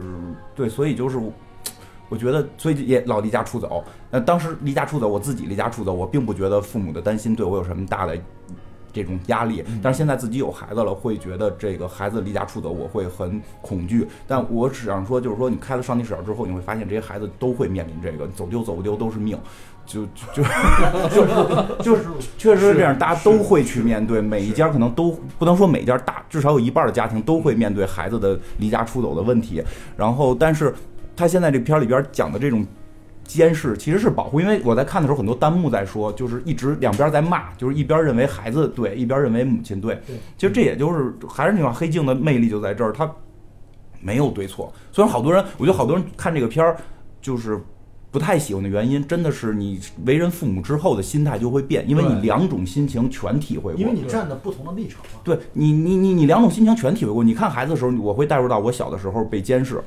[0.56, 1.20] 对，所以就是。
[2.12, 3.82] 我觉得，所以也老离家出走。
[4.10, 8.18] 那当时离家出走，我自己离家出走，我并不觉得父母的担心对我有什么大的
[8.92, 9.64] 这种压力。
[9.82, 14.06] 但是现在自己有孩子了，会觉得这个孩子离家出走，我会很恐惧。
[14.28, 19.40] 但我只想说，就是说你开了上帝视角之后，你会发现这些孩子都会面临这个走丢走不丢都是命，
[19.86, 20.50] 就就就是
[21.82, 22.04] 就是
[22.38, 24.20] 确实是这样，大家都会去面对。
[24.20, 29.64] 每一家可能都不能说每一家大，至少有一半的家庭都会面对孩子的离家出走的问题。
[29.96, 30.76] 然后，但是。
[31.22, 32.66] 他现在这片儿里边讲的这种
[33.24, 39.94] 监视其实是保护，因为我在看的时候，很多弹幕在说，就是一直两边在骂，就是一边认为孩子对，一边认为母亲对。
[40.08, 43.08] 对，其实这也就是还是那句话，黑镜的魅力就在这儿，它
[44.00, 44.74] 没有对错。
[44.92, 46.76] 虽然好多人，我觉得好多人看这个片儿
[47.22, 47.62] 就是
[48.10, 53.80] 不太喜欢的原因，真的是你为人父母之后的心态就会变，因为你两种心情全体会过。
[53.80, 55.22] 因为你站的不同的立场嘛。
[55.24, 57.24] 对你，你你你两种心情全体会过。
[57.24, 59.80] 你看孩子的时候，我会带入到我小的时候被监视，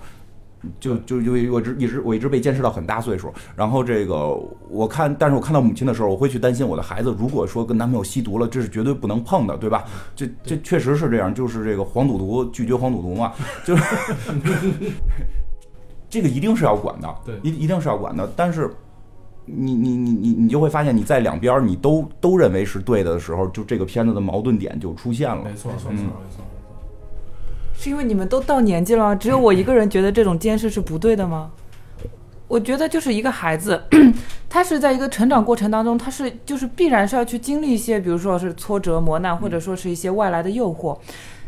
[0.81, 3.33] 就就就我一直一直我一直被坚持到很大岁数。
[3.57, 4.39] 然后这个
[4.69, 9.85] 我看，但是我看到母亲的时候，我会去担心我的孩子，如果说跟男朋友吸毒了，这是绝对不能碰的，对吧？
[10.15, 13.33] 这这确实是这样，就是这个黄赌毒拒绝黄赌毒嘛，
[13.65, 13.83] 就是
[16.11, 18.71] 这个一定是要管的，对一一定是要管的，但是。
[19.47, 25.45] 你你你你你就会发现，你在两边你都都认为是对的时候，就这个片子的矛盾点就出现了。
[25.45, 26.43] 没错，没错，嗯没错，没错。
[27.77, 31.51] 是因为你们都到年纪了，只有我一个人觉得这种监视是不对的吗？
[32.47, 33.83] 我觉得就是一个孩子，
[34.49, 40.97] 他是在一个成长过程当中，他是就是必然是要去经历一些，比如说是挫折、磨难，或者说是一些外来的诱惑。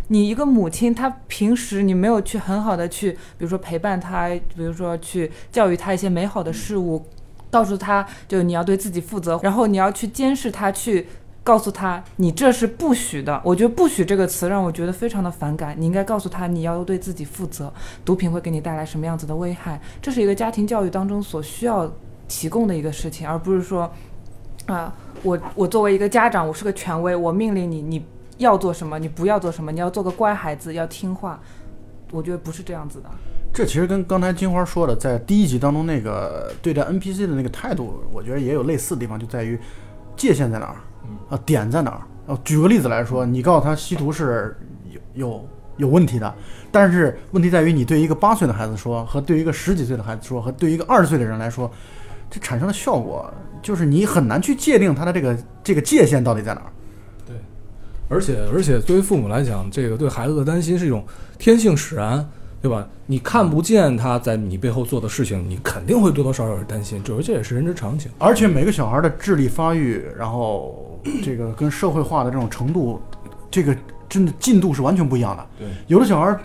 [0.09, 7.05] 你一个母亲，她平时你没有去很好的去，比如说陪伴他，比如说去教育他一些美好的事物，
[7.51, 11.07] 告诉他就你要对自己负责，然后你要去监视他，去
[11.47, 13.41] 告诉他你这是不许的。
[13.45, 15.77] 我觉得“不许”这个词让我觉得非常的反感。
[15.79, 17.73] 你应该告诉他你要对自己负责，
[18.05, 21.89] 毒品会给你带来什么样子的危害，这是一个家庭教育当中所需要
[22.27, 23.89] 提供的一个事情，而不是说，
[24.67, 24.93] 啊，
[25.23, 28.05] 我我作为一个家长，我是个权威，我命令你你。
[28.39, 31.41] 要做什么，你不要做什么，你要做个乖孩子，要听话。
[32.11, 33.09] 我觉得不是这样子的。
[33.51, 39.59] 这其实跟刚才金花说的，在第一集当中那个对待 NPC 的那个态度，我觉得也有类似的地方，就在于
[40.19, 40.77] 界限在哪儿，
[41.29, 42.01] 啊，点在哪儿。
[42.27, 44.57] 啊，举个例子来说，你告诉他吸毒是
[45.15, 46.35] 有有有问题的，
[46.73, 51.71] 但是问题在于你对一个八岁的孩子说，和对一个十几岁的孩子说，和对一个二十岁的人来说，
[52.29, 53.33] 这产生的效果
[53.63, 56.73] 就是你很难去界定他的这个这个界限到底在哪儿。
[57.25, 57.37] 对
[58.09, 61.05] 而且而且，对于父母来讲，这个对孩子的担心是一种
[61.39, 62.29] 天性使然，
[62.67, 62.85] 对吧？
[63.07, 68.11] 你看不见他在你背后做的事情，你肯定会多多少少是担心，这这也是人之常情。
[68.19, 73.01] 而且每个小孩的智力发育，然后这个跟社会化的这种程度，
[73.53, 73.77] 这个
[74.09, 75.47] 真的进度是完全不一样的。
[75.61, 76.37] 对，有的小孩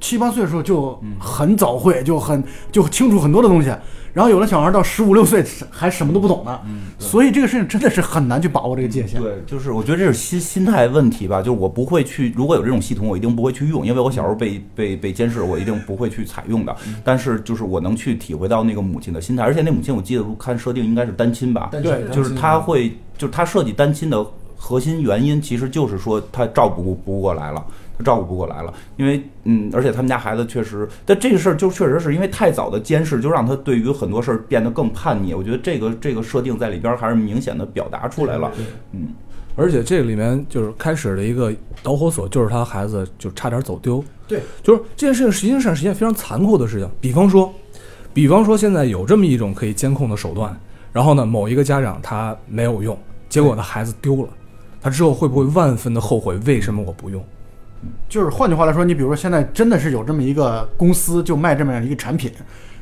[0.00, 3.70] 七八岁的时候就很早会，就很就清楚很多的东西。
[4.16, 6.58] 然后有的小孩到十五六岁还什么都不懂呢，
[6.98, 9.20] 所以这个事情真的是很难去把握这个界限。
[9.20, 11.42] 对，就是我觉得这是心心态问题吧。
[11.42, 16.74] 就是我不会去，如果有这种系统，我一定不会去用，因为我小时候被被被监视，我一定不会去采用的。
[17.04, 21.68] 但是就是我能去体会到那个母亲的心态，而且那母亲我记得看设定应该是单亲吧？
[21.70, 24.24] 对，就是他会，就是他设计单亲的
[24.56, 27.64] 核心原因，其实就是说他照顾不过来了。
[27.98, 35.32] 他照顾不过来了，因为嗯，而且他们家孩子确实，但这个事儿就确实是因为太早的监视，就让他对于很多事儿变得更叛逆。
[35.32, 38.52] 我觉得这个这个设定在里边还是明显的表达出来了。
[38.92, 39.08] 嗯，
[39.56, 41.50] 而且这个里面就是开始的一个
[41.82, 44.04] 导火索，就是他孩子就差点走丢。
[44.28, 46.86] 对，就是这件事情实际上是一件非常残酷的事情。
[47.00, 47.50] 比方说，
[48.12, 50.54] 比方说现在有这么一种可以监控的手段，
[50.92, 52.94] 然后呢，某一个家长他没有用，
[53.30, 54.28] 结果他孩子丢了，
[54.86, 56.36] 他之后会不会万分的后悔？
[56.46, 57.20] 为什么我不用？
[58.08, 62.30] 就是换句话来说，你比如说现在真的是有这么一个公司，就卖这么样一个产品，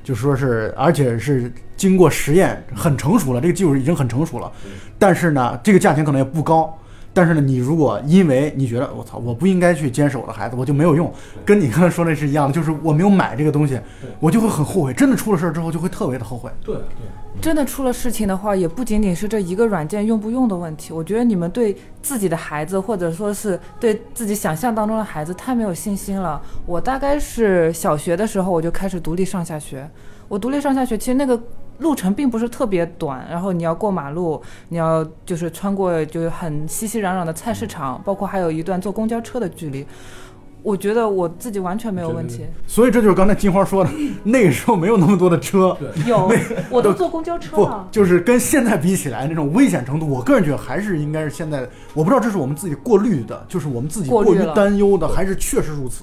[0.02, 4.52] 就说是而且是经过实验很成熟了，这个技术已经很成熟了，
[4.98, 6.78] 但是呢，这个价钱可能也不高。
[7.14, 11.10] 但是呢，你如果因为你觉得我操，我不应该去监视我的孩子，我就没有用，
[11.44, 13.78] 跟你刚才说的是一样的，就是我没有买这个东西，
[14.18, 14.92] 我就会很后悔。
[14.92, 16.50] 真的出了事儿之后，就会特别的后悔。
[16.64, 20.92] 对对，真的出了事情的话，也不仅仅是这一个软件用不用的问题。
[20.92, 26.42] 我觉得你们对自己的孩子，或者说是对自己想象当中的孩子，太没有信心了。
[26.66, 29.88] 我大概是小学的时候，我就开始独立上下学。
[30.26, 31.40] 我独立上下学，其实那个。
[31.78, 39.86] 路程并不是特别短，然后你要过马路，你要就是穿过就是很熙熙攘攘的菜市场，包括还有一段坐公交车的距离。
[40.62, 42.40] 我觉得我自己完全没有问题。
[42.66, 43.90] 所以这就是刚才金花说的，
[44.22, 46.32] 那个时候没有那么多的车， 有
[46.70, 47.86] 我都坐公交车了。
[47.90, 51.68] 就是跟现在比起来，那种危险程度，我个人觉得还是应该是现在。
[51.92, 56.02] 我不知道这是我们自己过滤的，就是我们自己过于担忧的，还是确实如此。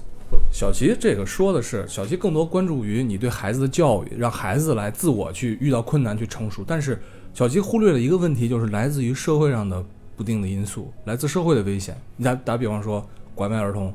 [0.51, 6.63] 小齐这个说的是，小齐更多关注于你对孩子的教育，让孩子来自我去遇到困难去成熟。
[6.67, 7.01] 但是
[7.33, 9.83] 小齐忽略了一个问题，就是来自于社会上的
[10.17, 11.95] 不定的因素，来自社会的危险。
[12.17, 13.03] 你打打比方说
[13.33, 13.93] 拐卖儿童，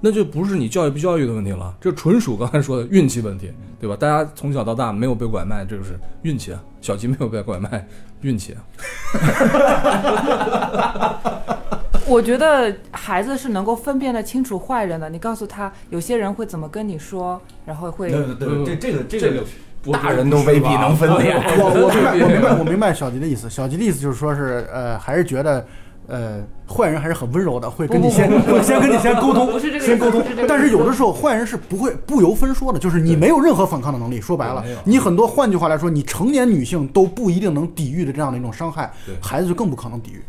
[0.00, 3.94] 那就不是你教育不教育的问题了，这纯属刚才说的运气问题，对吧？
[3.94, 6.62] 大家从小到大没有被拐卖，这就是运气啊。
[6.80, 7.86] 小齐没有被拐卖，
[8.22, 8.64] 运气啊。
[12.08, 15.10] 我觉得孩子是能够分辨得清楚坏人的。
[15.10, 18.10] 你告诉他，有些人会怎么跟你说，然后会。
[18.10, 19.44] 对对对，这这个这个
[19.92, 21.36] 大人都未必能分辨。
[21.58, 23.50] 我我明白， 我明白，我明白小吉的意思。
[23.50, 25.66] 小吉的意思就是说是，呃，还是觉得，
[26.06, 30.22] 呃，坏人还是很温柔的，会跟你先会先跟你先沟通，先沟通。
[30.46, 34.20] 但是有的时候坏人是不会不由分说的，就是你没有任何反抗的能力。
[34.20, 40.22] 说白了，你很多，换句话来说，你成年女性都不一定能抵御的这样的一种伤害，孩子就更不可能抵御。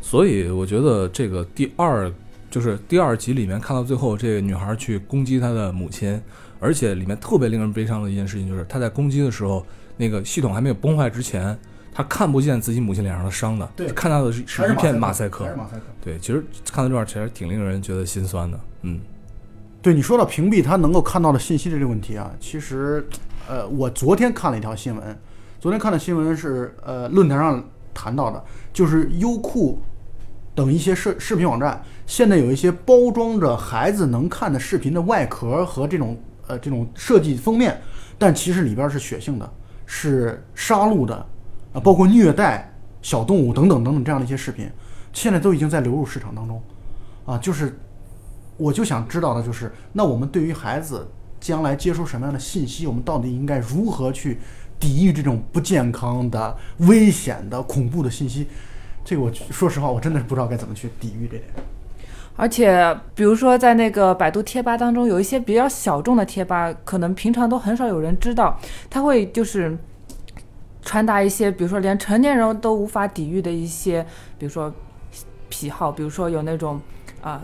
[0.00, 2.10] 所以我觉得这个第二
[2.50, 6.20] 就是第二集里面看到最后，这个女孩去攻击她的母亲，
[6.58, 9.64] 而且里面特别令人悲伤的一件事情就是，她在攻击的时候，
[9.96, 11.56] 那个系统还没有崩坏之前，
[11.94, 15.82] 她看不见自己母亲脸上的伤的，对，看到的是是一片马赛克，马赛克。
[16.02, 18.98] 对，其实看到这段其实挺令人觉得心酸的，嗯，
[19.80, 23.06] 对你说到屏蔽他能够看到的信息这个问题啊，其实，
[23.48, 25.16] 呃，我昨天看了一条新闻，
[25.60, 27.62] 昨天看的新闻是呃论坛上
[27.94, 28.42] 谈到的，
[28.72, 29.80] 就是优酷。
[30.60, 36.14] 等一些视视频网站，现在有一些包装着孩子能看的视频的外壳和这种
[36.46, 37.80] 呃这种设计封面，
[38.18, 39.52] 但其实里边是血腥的，
[39.86, 41.14] 是杀戮的，
[41.72, 44.70] 啊，包括虐待小动物等等等等这样的一些视频，
[45.14, 46.62] 现在都已经在流入市场当中，
[47.24, 47.74] 啊，就是
[48.58, 51.08] 我就想知道的就是，那我们对于孩子
[51.40, 54.36] 将来接收什么样的信息，我们到底应该如何去
[54.78, 58.46] 抵御这种不健康的、危险的、恐怖的信息？
[59.04, 61.42] 这个我说实话，我真的是不知道该怎么去抵御这点。
[62.36, 69.76] 而且，比如说在那个百度贴吧当中，有一些比较小众的贴吧，可能平常都很少有人知道，他会就是
[70.80, 74.06] 传达一些，比如说连成年人都无法抵御的一些，
[74.38, 74.72] 比如说
[75.50, 76.80] 癖好，比如说有那种
[77.20, 77.42] 啊、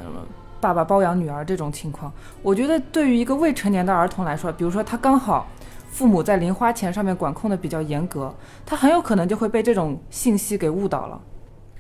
[0.60, 2.10] 爸爸包养女儿这种情况。
[2.40, 5.46] 我觉得对于一个未成年的儿童来说，比如说他刚好
[5.90, 8.34] 父母在零花钱上面管控的比较严格，
[8.64, 11.20] 他很有可能就会被这种信息给误导了。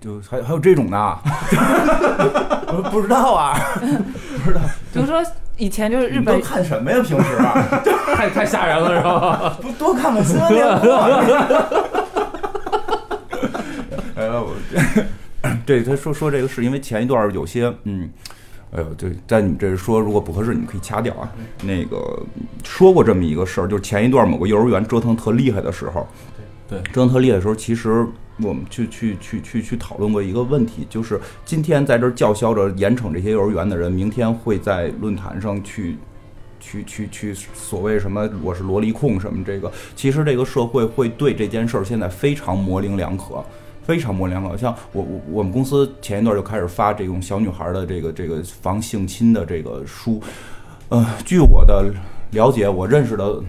[0.00, 1.18] 就还还有这种呢，
[2.68, 3.58] 我不知道啊，
[4.92, 5.22] 比如说
[5.56, 7.00] 以前就是日本都看什么呀？
[7.02, 7.82] 平时啊
[8.14, 9.56] 太太吓人了，是吧？
[9.60, 11.20] 不多看看新闻联播啊。
[14.16, 14.54] 哎呦，我
[15.66, 18.08] 这 他说说这个是因为前一段有些嗯。
[18.72, 21.30] 哎呦，对，在你们这说如果不合适，你们可以掐掉啊。
[21.62, 22.20] 那个
[22.64, 26.06] 说过这么一个事儿，就是前一段某个幼儿园折腾特厉害的时候，
[26.68, 28.04] 对折腾特厉害的时候，其实
[28.40, 35.96] 我们去去去去去讨论过一个问题，就是今天在这儿叫嚣着严惩这些幼儿园的人，明天会在论坛上去
[36.60, 43.44] 去去去所谓什么我是萝莉控什么这个，其实这个社会会对这件事儿现在非常模棱两可。
[43.82, 50.20] 非常模棱两可，像我我我们公司前一段就开始发这种小女孩的这个这个防性侵的这个书，
[50.88, 51.94] 呃，据我的
[52.32, 53.40] 了解，我认识的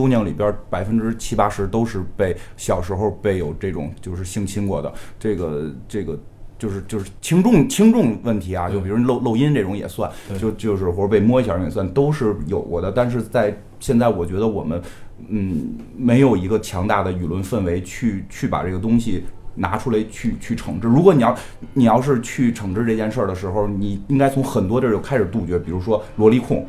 [0.00, 6.18] 姑娘里边百分之七八十都是被小时候被有这种就是性侵过的，这个这个
[6.58, 12.92] 就是就是轻重轻重问题啊，就比如漏漏音这种也算，就就是或者被摸一下也算，都是有过的。
[12.92, 14.80] 但是在现在，我觉得我们
[15.28, 19.24] 嗯没有一个强大的舆论氛围去去把这个东西。
[19.60, 20.86] 拿出来去去惩治。
[20.86, 21.36] 如果你要
[21.74, 26.64] 你要是去惩治这件事儿的时候，你应该从很多地儿就开始杜绝，比如说萝莉控，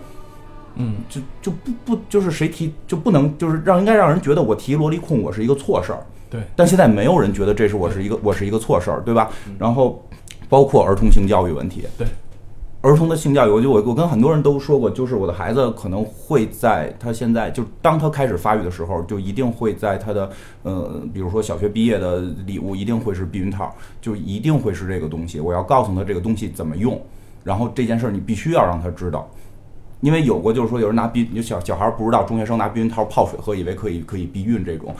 [0.75, 5.99] 嗯，就就不不就是谁提就不能就是让应该让人觉得我提萝莉控我是一个错事儿，
[6.29, 9.29] 对，但现在没有人觉得这是我是一个我是一个错事儿，对吧？
[9.57, 10.03] 然后
[10.47, 12.07] 包括儿童性教育问题，对，
[12.81, 20.29] 儿童的性教育，我就我我跟很多人都说过，就是我的孩子可能会在他现在就当他开始发育的时候，就一定会在他的
[20.63, 26.99] 呃，比如说小学毕业的礼物一定会是避孕套，就一定会是这个东西，我要告诉他这个东西怎么用，
[27.43, 29.29] 然后这件事儿你必须要让他知道。
[30.01, 34.95] 因为有过，就是说有人拿避，有小小孩不知道，中学生拿避孕套泡水喝，以为可以可以避孕这种，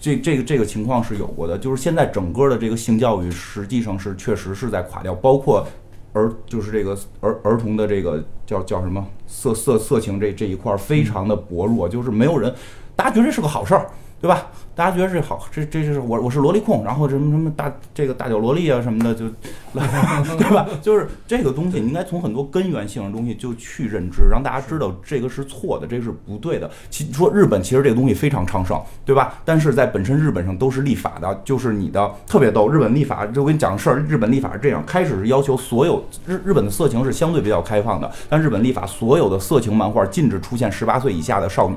[0.00, 1.58] 这这个这个情况是有过的。
[1.58, 5.66] 就是现在整个的这个性教育实际上是确实是在垮掉，包括
[6.14, 12.52] 儿就是这个儿儿童的这个叫叫什么色色色情这这一块儿非常的薄弱，就是没有人，
[12.96, 13.90] 大家觉得这是个好事儿，
[14.20, 14.46] 对吧？
[14.78, 19.24] 大家觉得这好，这这是我我是萝莉控，然后什么什么大这个大脚萝莉啊什么的，就
[19.74, 20.68] 对吧？
[20.80, 26.70] 就是这个东西，你应该从很多根源性的东西就去认知，让大家知道这个是错的，这个是不对的。
[26.90, 29.40] 其说日本其实这个东西非常昌盛，对吧？
[29.44, 41.74] 但是在本身日本上都是立法的，就是你的特别逗，日本立法就我跟你讲个事儿，日本立法是这样，开始是要求所有日日本的色情是相对比较开放的，但日本立法所有的色情漫画禁止出现十八岁以下的少女。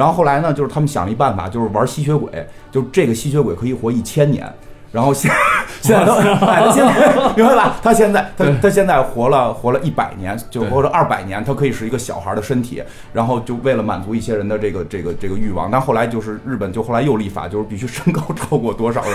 [0.00, 2.30] 然后后来呢，就是他们想了一办法，就是玩吸血鬼，
[2.72, 4.50] 就这个吸血鬼可以活一千年。
[4.92, 5.30] 然后现
[5.80, 7.76] 现在都，哎，他现在 明白吧？
[7.80, 12.82] 他现在他他现在活了活了一百年，就或者二百年，他可以是一个小孩的身体。
[13.12, 19.12] 然后就为了满足一些人的这个这个这个欲望，但后来就是日本就后来又立法，就是必须身高超过多少人，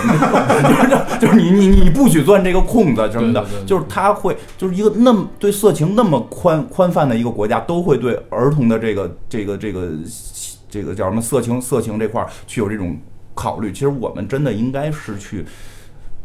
[1.20, 9.90] 就 是就是你你你不许钻这个空子什么的就是他会就是一个那么对色情那么宽宽泛的一个国家，都会对儿童的这个这个这个
[10.68, 12.96] 这个叫什么色情色情这块儿去有这种
[13.34, 13.72] 考虑。
[13.72, 15.44] 其实我们真的应该是去，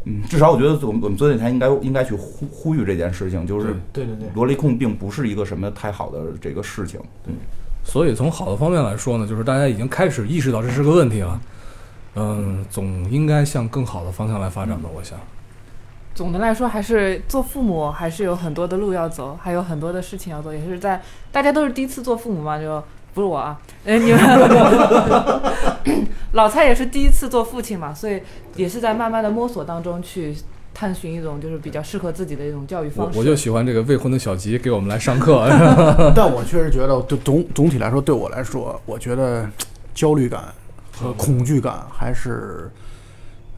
[0.04, 7.00] 嗯，至少我觉得我们我们昨天台应该应该去呼呼吁这件事情，就是对对对，萝莉控并不是一个什么太好的这个事情。
[7.24, 7.32] 对，
[7.84, 11.40] 所以从好的方面来说呢，就是大家已经开始意识到这是个问题了。
[12.14, 15.18] 嗯，总应该向更好的方向来发展吧，我想。
[16.14, 22.84] 总的来说，还是做父母还是有很多的路要走，还有很多的事情要做，也是在大家都是第一次做父母嘛，就
[23.14, 24.20] 不是我啊，呃，你们
[26.32, 28.20] 老蔡也是第一次做父亲嘛，所以
[28.56, 30.34] 也是在慢慢的摸索当中去
[30.72, 33.18] 探寻一种就是比较适合自己的一种教育方式。
[33.18, 35.46] 我我就喜欢这个未婚的小吉给我们来上课。
[36.16, 39.46] 但我确实觉得，就总总体来说，对我来说，我觉得
[39.94, 40.44] 焦虑感
[40.96, 42.70] 和恐惧感还是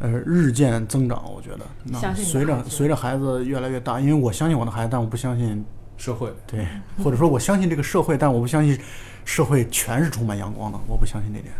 [0.00, 1.22] 呃日渐增长。
[1.32, 5.64] 我觉得，那随着随着孩子越来越大，因为我相信我的孩子，但我不相信
[5.96, 6.66] 社会，对，
[7.04, 8.76] 或者说我相信这个社会，但我不相信
[9.24, 11.52] 社会全是充满阳光的，我不相信这点。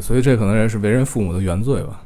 [0.00, 2.02] 所以这可能也是为人父母的原罪吧。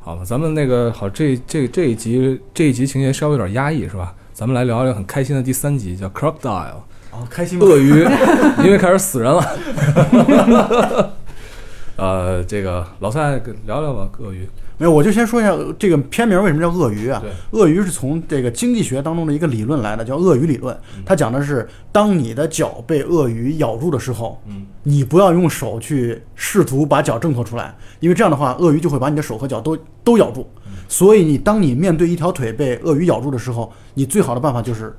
[0.00, 4.14] 好吧，咱们那个好，这这这一集这一集情节稍微有点压抑，是吧？
[4.32, 6.76] 咱们来聊聊很开心的第三集，叫 Crocodile，
[7.10, 7.66] 哦，开心吗？
[7.66, 8.06] 鳄鱼，
[8.64, 11.12] 因为开始死人了。
[11.96, 14.48] 呃，这个老蔡跟聊聊吧，鳄鱼。
[14.78, 17.58] 没有，我就先说一下这个片名为什么叫鳄鱼啊对？
[17.58, 20.76] 鳄鱼是从这个经济学当中的一个理论来的，叫鳄鱼理论。
[21.04, 30.48] 它讲的是，当你的脚被鳄鱼咬住的时候，嗯，你不要用手去试图把脚挣脱出来，因为这样的话，鳄鱼就会把你的手和脚都都咬住。
[30.88, 34.96] 所以你当你面对一条腿被鳄鱼咬住的时候，你最好的办法就是，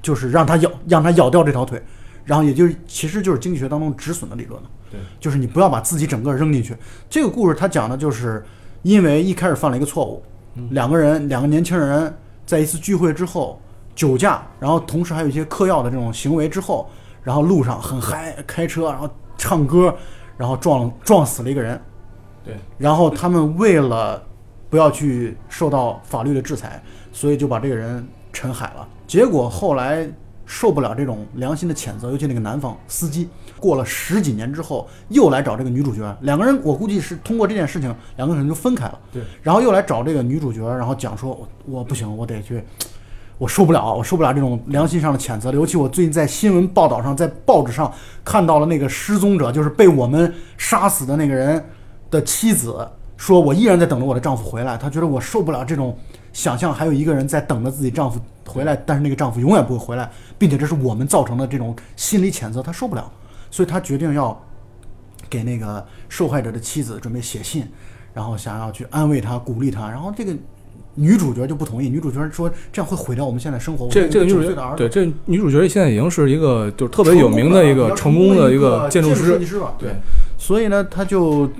[0.00, 1.80] 就是让它咬，让它咬掉这条腿，
[2.24, 4.68] 然后也就是其实就是经济学当中止损的理论了。
[4.90, 6.74] 对，就是你不要把自己整个扔进去。
[7.10, 8.42] 这个故事它讲的就是，
[8.82, 10.22] 因为一开始犯了一个错误，
[10.70, 12.14] 两个人两个年轻人
[12.46, 13.60] 在一次聚会之后
[13.94, 16.88] 酒驾，然后同时还有一些嗑药的这种行为之后，
[17.22, 19.94] 然后路上很嗨开车，然后唱歌，
[20.36, 21.80] 然后撞撞死了一个人。
[22.44, 24.22] 对，然后他们为了
[24.70, 28.88] 不要去受到法律的制裁，所以就把这个人沉海了。
[29.06, 30.08] 结果后来
[30.48, 33.28] 受不了这种良心的谴责，尤其那个男方司机，
[33.60, 38.98] 过了十几年之后又来找这个女主角，两个人我估计是通过这件事情，两个人就分开了。
[39.12, 42.64] 对，然后又来找这个女主角，然后讲说，我我不行，我得去。
[43.36, 45.56] 我受不了，我受不了这种良心上的谴责了。
[45.56, 47.92] 尤其我最近在新闻报道上，在报纸上
[48.24, 51.64] 看到了那个失踪者，就是被我们杀死的那个人
[52.10, 52.74] 的妻子，
[53.16, 54.76] 说我依然在等着我的丈夫回来。
[54.76, 55.96] 她觉得我受不了这种
[56.38, 60.08] 想象，还有一个人在等着自己丈夫回来，但是那个丈夫永远不会回来，
[60.38, 63.10] 并且这是我们造成的这种心理谴责，她受不了，
[63.50, 64.40] 所以她决定要
[65.28, 67.66] 给那个受害者的妻子准备写信，
[68.14, 69.90] 然后想要去安慰她、鼓励她。
[69.90, 70.32] 然后这个
[70.94, 73.88] 女主角就不同意，女主角说这样会毁掉我们现在生活。
[73.90, 79.74] 这这个女主角对这女主角现在已经是一个就是特别有名的一个成功的一个建筑师吧？
[79.76, 79.90] 对，
[80.38, 81.50] 所以呢，他就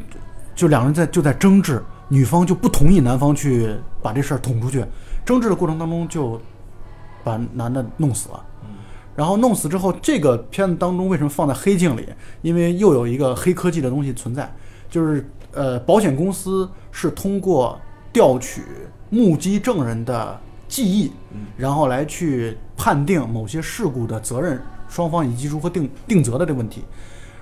[0.55, 4.85] 就两人在就在争执，女方就不同意男方去把这事儿捅出去，
[5.25, 6.41] 争执的过程当中就
[7.23, 8.45] 把男的弄死了。
[9.15, 12.09] 然后弄死之后，这个片子当中为什么放在黑镜里？
[12.41, 14.49] 因为又有一个黑科技的东西存在，
[14.89, 17.77] 就是呃，保险公司是通过
[18.13, 18.63] 调取
[19.11, 20.39] 目击证人的
[20.69, 21.11] 记忆，
[21.57, 26.85] 然后来去判定某些事故的责任双方以及如何定定责的这问题。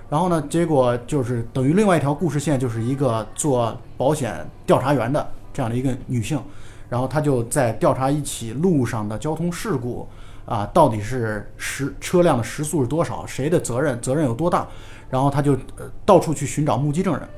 [0.09, 6.40] 然后呢，结果就是等于另外一条故事线，就是一个做保险调查员的这样的一个女性，
[6.88, 10.07] 然后她就在调查一起路上的交通事故
[10.44, 14.64] 啊，到底是时车辆的时速是多少，谁的责任责任有多大，
[15.11, 17.28] 然后她就呃到处去寻找目击证人，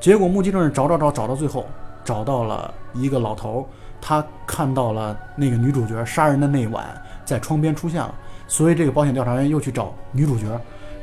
[0.00, 1.66] 结果目击证人找找找找到最后
[2.04, 3.64] 找到了一个老头儿，
[4.00, 6.86] 他看到了那个女主角杀人的那一晚
[7.24, 8.14] 在窗边出现了，
[8.46, 10.44] 所以这个保险调查员又去找女主角，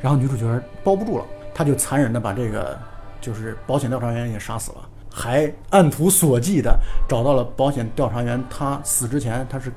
[0.02, 0.44] 然后女主角
[0.84, 1.24] 包不住了，
[1.54, 2.76] 她就残忍的把这个
[3.20, 4.78] 就是保险调查员也杀死了，
[5.10, 6.76] 还按图索骥的
[7.08, 9.72] 找到了保险调查员，她死之前她是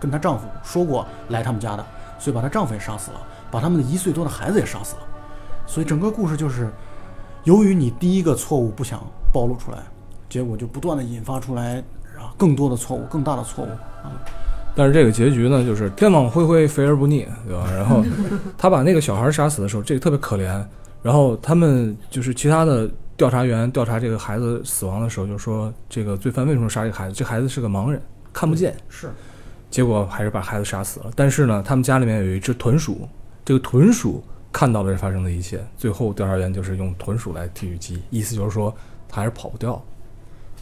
[0.00, 1.84] 跟她丈夫说过来他们家的，
[2.18, 5.02] 所以把她丈夫也杀死了，把他们的一岁多的孩子也杀死了，
[5.66, 6.70] 所以整个故事就是
[7.42, 9.02] 由于你第一个错误不想
[9.32, 9.78] 暴露出来，
[10.28, 11.82] 结果就不断的引发出来
[12.16, 13.68] 啊更多的错误，更大的错误
[14.04, 14.14] 啊。
[14.76, 17.66] 但是这个结局呢，就是天网恢恢，肥而不腻，对吧？
[17.74, 18.04] 然后
[18.58, 20.62] 他把那个小孩杀死的时候，这个特别可怜。
[21.02, 27.14] 然后他们就是其他的调查员调查这个孩子死亡的时候，就说这个罪犯为什么杀这个孩子？
[27.14, 27.98] 这孩子是个盲人，
[28.34, 28.76] 看不见。
[28.90, 29.08] 是，
[29.70, 31.06] 结果还是把孩子杀死了。
[31.14, 33.08] 但是呢，他们家里面有一只豚鼠，
[33.44, 34.22] 这个豚鼠
[34.52, 35.64] 看到了这发生的一切。
[35.78, 38.74] 最后调查员就是用豚鼠来提取记忆，意思就是说
[39.08, 39.82] 他还是跑不掉。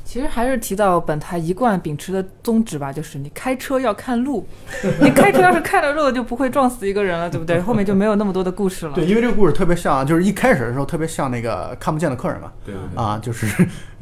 [0.05, 4.47] 其实还是提到本台一贯秉持的宗旨吧，就是你开车要看路，
[5.01, 7.59] 你开车要是看了路，就不会撞死一个人了，对不对？
[7.61, 8.93] 后面就没有那么多的故事了。
[8.95, 12.53] 对，因为这个故事特别像，就是一开始的时候特别像那个看不见的客人嘛。
[12.65, 13.47] 对对对啊， 就是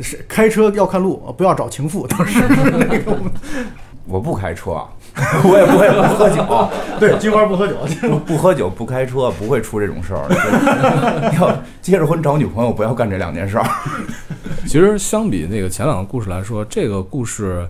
[0.00, 2.06] 是开车要看路，不要找情妇。
[2.06, 3.16] 当时那个
[4.04, 4.84] 我不开车，
[5.44, 7.76] 我也不会不喝酒， 对金花不喝酒，
[8.08, 10.26] 不不喝酒不开车，不会出这种事儿。
[10.28, 13.66] 就是要结着婚找女朋友，不要干这两件事儿。
[14.66, 17.66] 其实相比那个前两个故事来说，这个故事，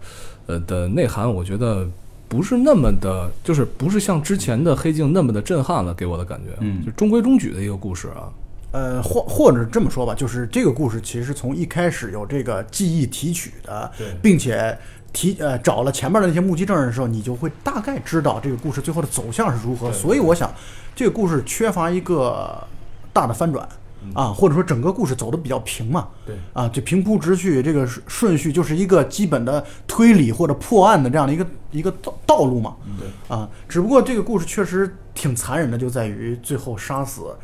[0.46, 1.84] 呃的内涵，我觉得
[2.28, 8.30] 不是那么的，就是不是像之前的《黑镜》那么的震撼了，给我的感觉，嗯就中规中矩的一个故事啊。
[8.72, 13.90] 呃，或或者这么说吧，就是这个故事其实从一开始有这个记忆提取的，
[14.22, 14.74] 并且
[15.12, 19.92] 提呃找了前面的那些目击证人的时候，你就会大概知道这个故事最后的走向是如何。
[19.92, 20.52] 所以我想，
[20.94, 22.66] 这个故事缺乏一个
[23.12, 23.68] 大的翻转，
[24.14, 26.34] 啊，或者说整个故事走的比较平嘛，对。
[26.52, 33.36] 啊，就平铺直叙，这个顺顺序就是一个基本的推理或者破案的这样的一个一个道道路嘛，对。
[33.36, 37.36] 啊，只不过这个故事确实挺残忍的，就在于最后杀死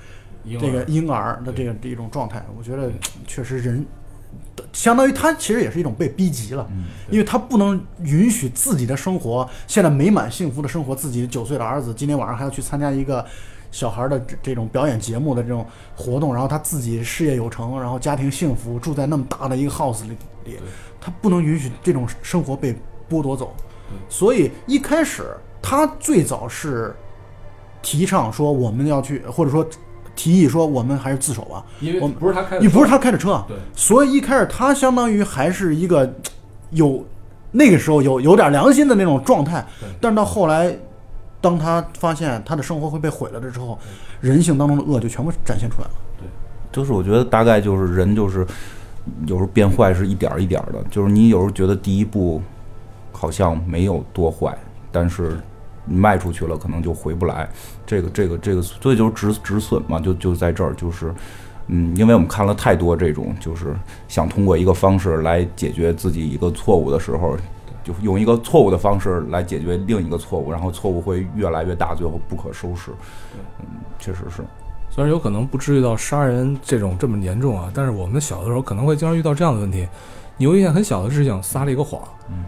[0.58, 2.90] 这个婴儿的这个这种状态，我觉得
[3.26, 3.84] 确实人，
[4.72, 6.68] 相当于他其实也是一种被逼急了，
[7.10, 13.24] 因为他不能允许自己的生活现在美满幸福的生活，自己九岁的儿子今天晚上还要去参加一个
[13.70, 15.66] 小孩的这这种表演节目的这种
[15.96, 20.10] 活动，然后他自己事业有成，然后家庭幸福，住在那么大的一个 house 里
[20.44, 20.58] 里，
[21.00, 22.74] 他不能允许这种生活被
[23.08, 23.54] 剥夺走，
[24.08, 25.24] 所以一开始
[25.62, 26.94] 他最早是
[27.80, 29.66] 提倡说我们要去，或者说
[30.18, 33.56] 提议说我们还是自首吧，因为我不是他开的，你不是他开的车啊，对。
[33.72, 36.12] 所以一开始他相当于还是一个
[36.70, 37.06] 有
[37.52, 39.64] 那个时候有有点良心的那种状态，
[40.00, 40.76] 但是到后来，
[41.40, 43.78] 当他发现他的生活会被毁了的时候，
[44.20, 45.94] 人性当中的恶就全部展现出来了。
[46.18, 46.26] 对。
[46.72, 48.44] 就是我觉得大概就是人就是
[49.26, 52.42] 有时候变坏是一点儿一点儿的，就是你有时候觉得第一步
[53.12, 54.58] 好像没有多坏，
[54.90, 55.38] 但是
[55.88, 57.48] 你迈出去了，可能就回不来。
[57.86, 61.14] 这个这个这个，所以就是止止损嘛，就就在这儿，就是
[61.68, 63.74] 嗯，因为我们看了太多这种，就是
[64.06, 67.36] 想通过一个方式来解决自己一个错误的时候。
[67.84, 72.90] 就用一个错误的方式来解决另一个错误，然后错误会越来越大，最后不可收拾。
[73.60, 73.64] 嗯，
[73.98, 74.42] 确实是。
[74.90, 79.88] 虽然有可能不至于到杀人这种这么严重啊，但是我们小的时候可能会经常遇到这样的问题：
[80.38, 82.00] 你有一件很小的事情撒了一个谎，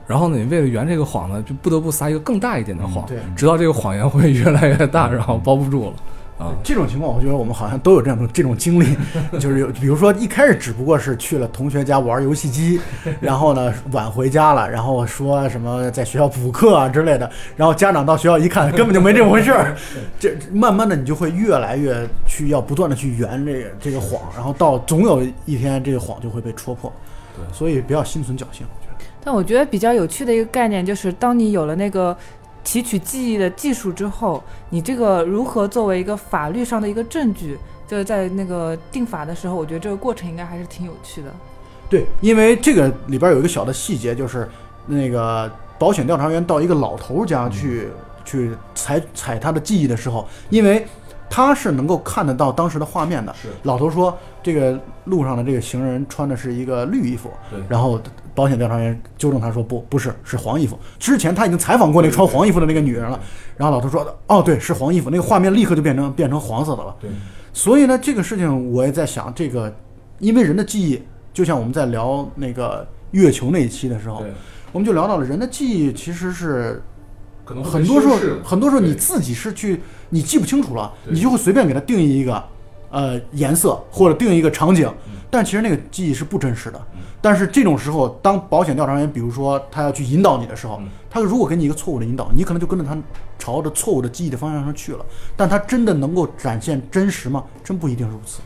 [0.07, 3.18] 然后呢，你为了圆这个谎呢，就不得不撒一个更大一点的谎，对。
[3.36, 5.95] 直到这个谎言会越来越大，然后包不住了
[6.38, 6.55] 啊。
[6.62, 8.97] 这种情况，我觉得我们好像都有这样的这种经历，
[9.41, 12.80] 就是有，比如说一开始只不过是去了同学家玩游戏机，
[13.20, 19.76] 然后呢晚回家了，然后说什么在学校补课啊之类的，然后家长到学校一看，根本就没这么回事儿，
[20.20, 26.93] 这慢慢的你就会越来越去要不断的去圆这个这个谎，然后到总有一天这个谎就会被戳破，
[27.49, 29.05] 对所以不要心存侥幸，我觉得。
[29.22, 32.16] 但我觉得比较有趣的一个概念就是，当你有了那个
[32.62, 41.32] 提取记忆的技术之后，你这个如何作为一个法律上的一个证据，就是在那个定法的时候，我觉得这个过程应该还是挺有趣的。
[41.88, 44.49] 对，因为这个里边有一个小的细节，就是
[44.86, 47.88] 那个保险调查员到一个老头家去、
[48.24, 50.86] 去采采他的记忆的时候，因为
[51.30, 53.32] 他是能够看得到当时的画面的。
[53.40, 53.48] 是。
[53.62, 57.60] 老头说，这个路上的这个行人穿的是一个绿衣服，对。
[57.68, 57.98] 然后
[58.34, 60.78] 保险调查员纠正他说不，不是，是黄衣服。
[60.98, 63.18] 之前他已经采访过那个穿黄衣服的那个女人了，
[63.56, 66.94] 然后老头说，哦，对，是黄衣服，那个画面立刻就变成变成黄色的了。
[67.00, 67.10] 对，
[67.52, 69.72] 所以呢，这个事情我也在想，这个
[70.18, 71.02] 因为人的记忆，
[71.32, 74.24] 就像我们在聊那个月球那一期的时候，
[74.72, 76.82] 我们就聊到了人的记忆其实是
[77.44, 79.80] 可能很多时候很多时候你自己是去
[80.11, 82.44] 你记不清楚了，你就会随便给它定义一个
[82.90, 86.80] 呃颜色或者定义一个场景，嗯但其实那个记忆是不真实的。
[87.22, 92.96] 但是这种时候，当保险调查员比如说他要去引导你的时候嗯，他如果给你一个错误的引导，你可能就跟着他
[93.38, 95.04] 朝着错误的记忆的方向上去了。
[95.36, 97.44] 但他真的能够展现真实吗？
[97.62, 98.40] 真不一定如此。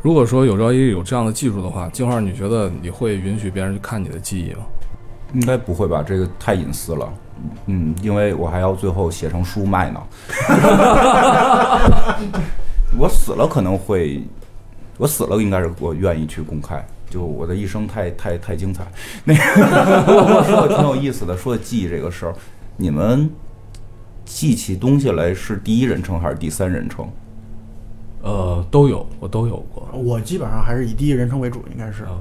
[0.00, 4.64] 如果说有朝一日有这样的技术的话，金花，你觉得你会允许别人去看你的记忆吗？
[5.34, 6.02] 应该不会吧？
[6.06, 7.12] 这个太隐私了。
[7.66, 10.00] 嗯，因为我还要最后写成书卖呢。
[12.96, 14.22] 我死了可能会，
[14.98, 16.84] 我死了应该是我愿意去公开。
[17.10, 18.84] 就我的一生太太太精彩。
[19.24, 22.34] 那个，说的挺有意思的，说的记忆这个事儿，
[22.76, 23.30] 你们
[24.24, 27.08] 记起东西来是第一人称还是第三人称？
[28.22, 29.86] 呃，都有，我都有过。
[29.92, 32.04] 我基本上还是以第一人称为主，应该是。
[32.04, 32.18] 啊，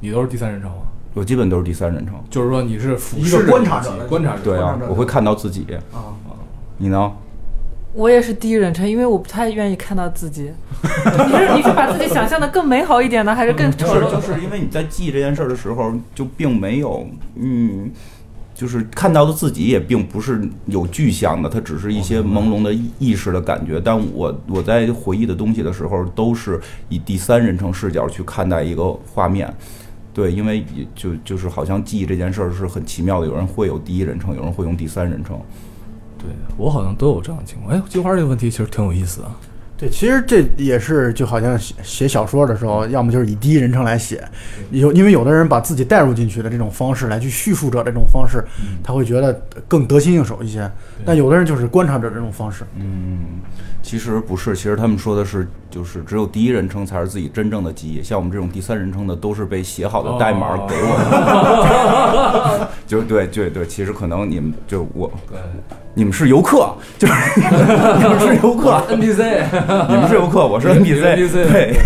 [0.00, 0.76] 你都是第三人称吗？
[1.14, 2.14] 我基本都是第三人称。
[2.28, 4.42] 就是说你是俯一个视观察者自己观察者。
[4.44, 5.64] 对啊我会看到自己。
[5.92, 6.12] 啊，
[6.76, 7.12] 你呢？
[7.92, 10.50] 我也是第一人称，因为我不太愿意看到自己。
[10.82, 14.10] 你是你是把自己想象的更美好一点呢，还是更不丑陋？
[14.10, 17.06] 是就是因为你在记这件事儿的时候，就并没有，
[17.36, 17.88] 嗯，
[18.52, 23.80] 就是看到的自己也并不是有具象的，它只是一些朦胧的意意识的感觉。
[23.80, 29.54] 但我我在回忆的东西的时候，都是以第三人称视角去看待一个画面。
[30.14, 35.36] 对，因为就就是好像记忆这件事儿是很奇妙的，有人会有第一人称，有人会用第三人称。
[36.16, 37.74] 对我好像都有这样的情况。
[37.74, 39.36] 哎，金花这个问题其实挺有意思啊。
[39.84, 44.26] 对，其实这也是就好像写写小说的时候，要么就是以第一人称来写，
[44.70, 48.42] 有因为有的人把自己带入进去的这种方式来去叙述者这种方式，
[48.82, 49.32] 他会觉得
[49.68, 50.70] 更得心应手一些。
[51.04, 52.64] 但有的人就是观察者这种方式。
[52.76, 53.40] 嗯，
[53.82, 62.70] 其实不是，其实他们说的是，就是只有第一人称才是自己真正的记忆，像我们这种第三人称的，都是被写好的代码给我的。
[62.86, 65.38] 就对对对，其实可能你们就我对，
[65.94, 69.44] 你们是游客， 就是你们是游客，NPC，
[69.88, 71.00] 你们是游客，我是 NPC，
[71.50, 71.76] 对。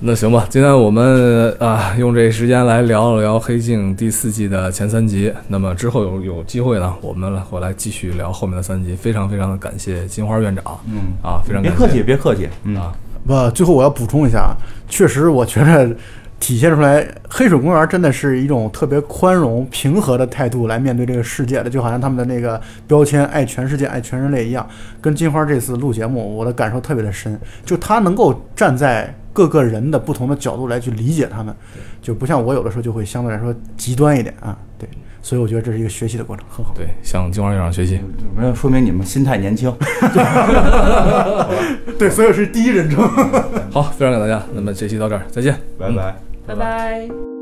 [0.00, 5.32] 那行吧，今天我们啊用这时间来聊了聊《黑镜》第四季的前三集。
[5.48, 8.94] 那么之后有有机会呢，我们回来继续聊后面的三集。
[8.94, 12.92] 非常非常的感谢金花院长，嗯啊，非常别客气，别客气，啊。
[13.26, 14.54] 不，最后我要补充一下，
[14.88, 15.88] 确实我觉得
[16.44, 24.68] 体现出来黑水公园真的是一种特别宽容、平和的态度来面对这个世界的，就好像他们的那个标签“爱全世界、爱全人类”一样。
[25.00, 29.14] 跟金花这次录节目，我的感受特别的深，就他能够站在。
[29.34, 31.52] 各个人的不同的角度来去理解他们，
[32.00, 34.88] 就不像我有的时候就会相对来说极端一点啊，对，
[35.22, 36.72] 所以我觉得这是一个学习的过程，很好。
[36.76, 37.98] 对，向金花院长学习，
[38.38, 39.74] 没有说明你们心态年轻。
[41.98, 43.02] 对，所以是第一人称。
[43.74, 45.58] 好，非常感谢大家，那么这期到这儿，再见，
[46.46, 47.33] 拜拜，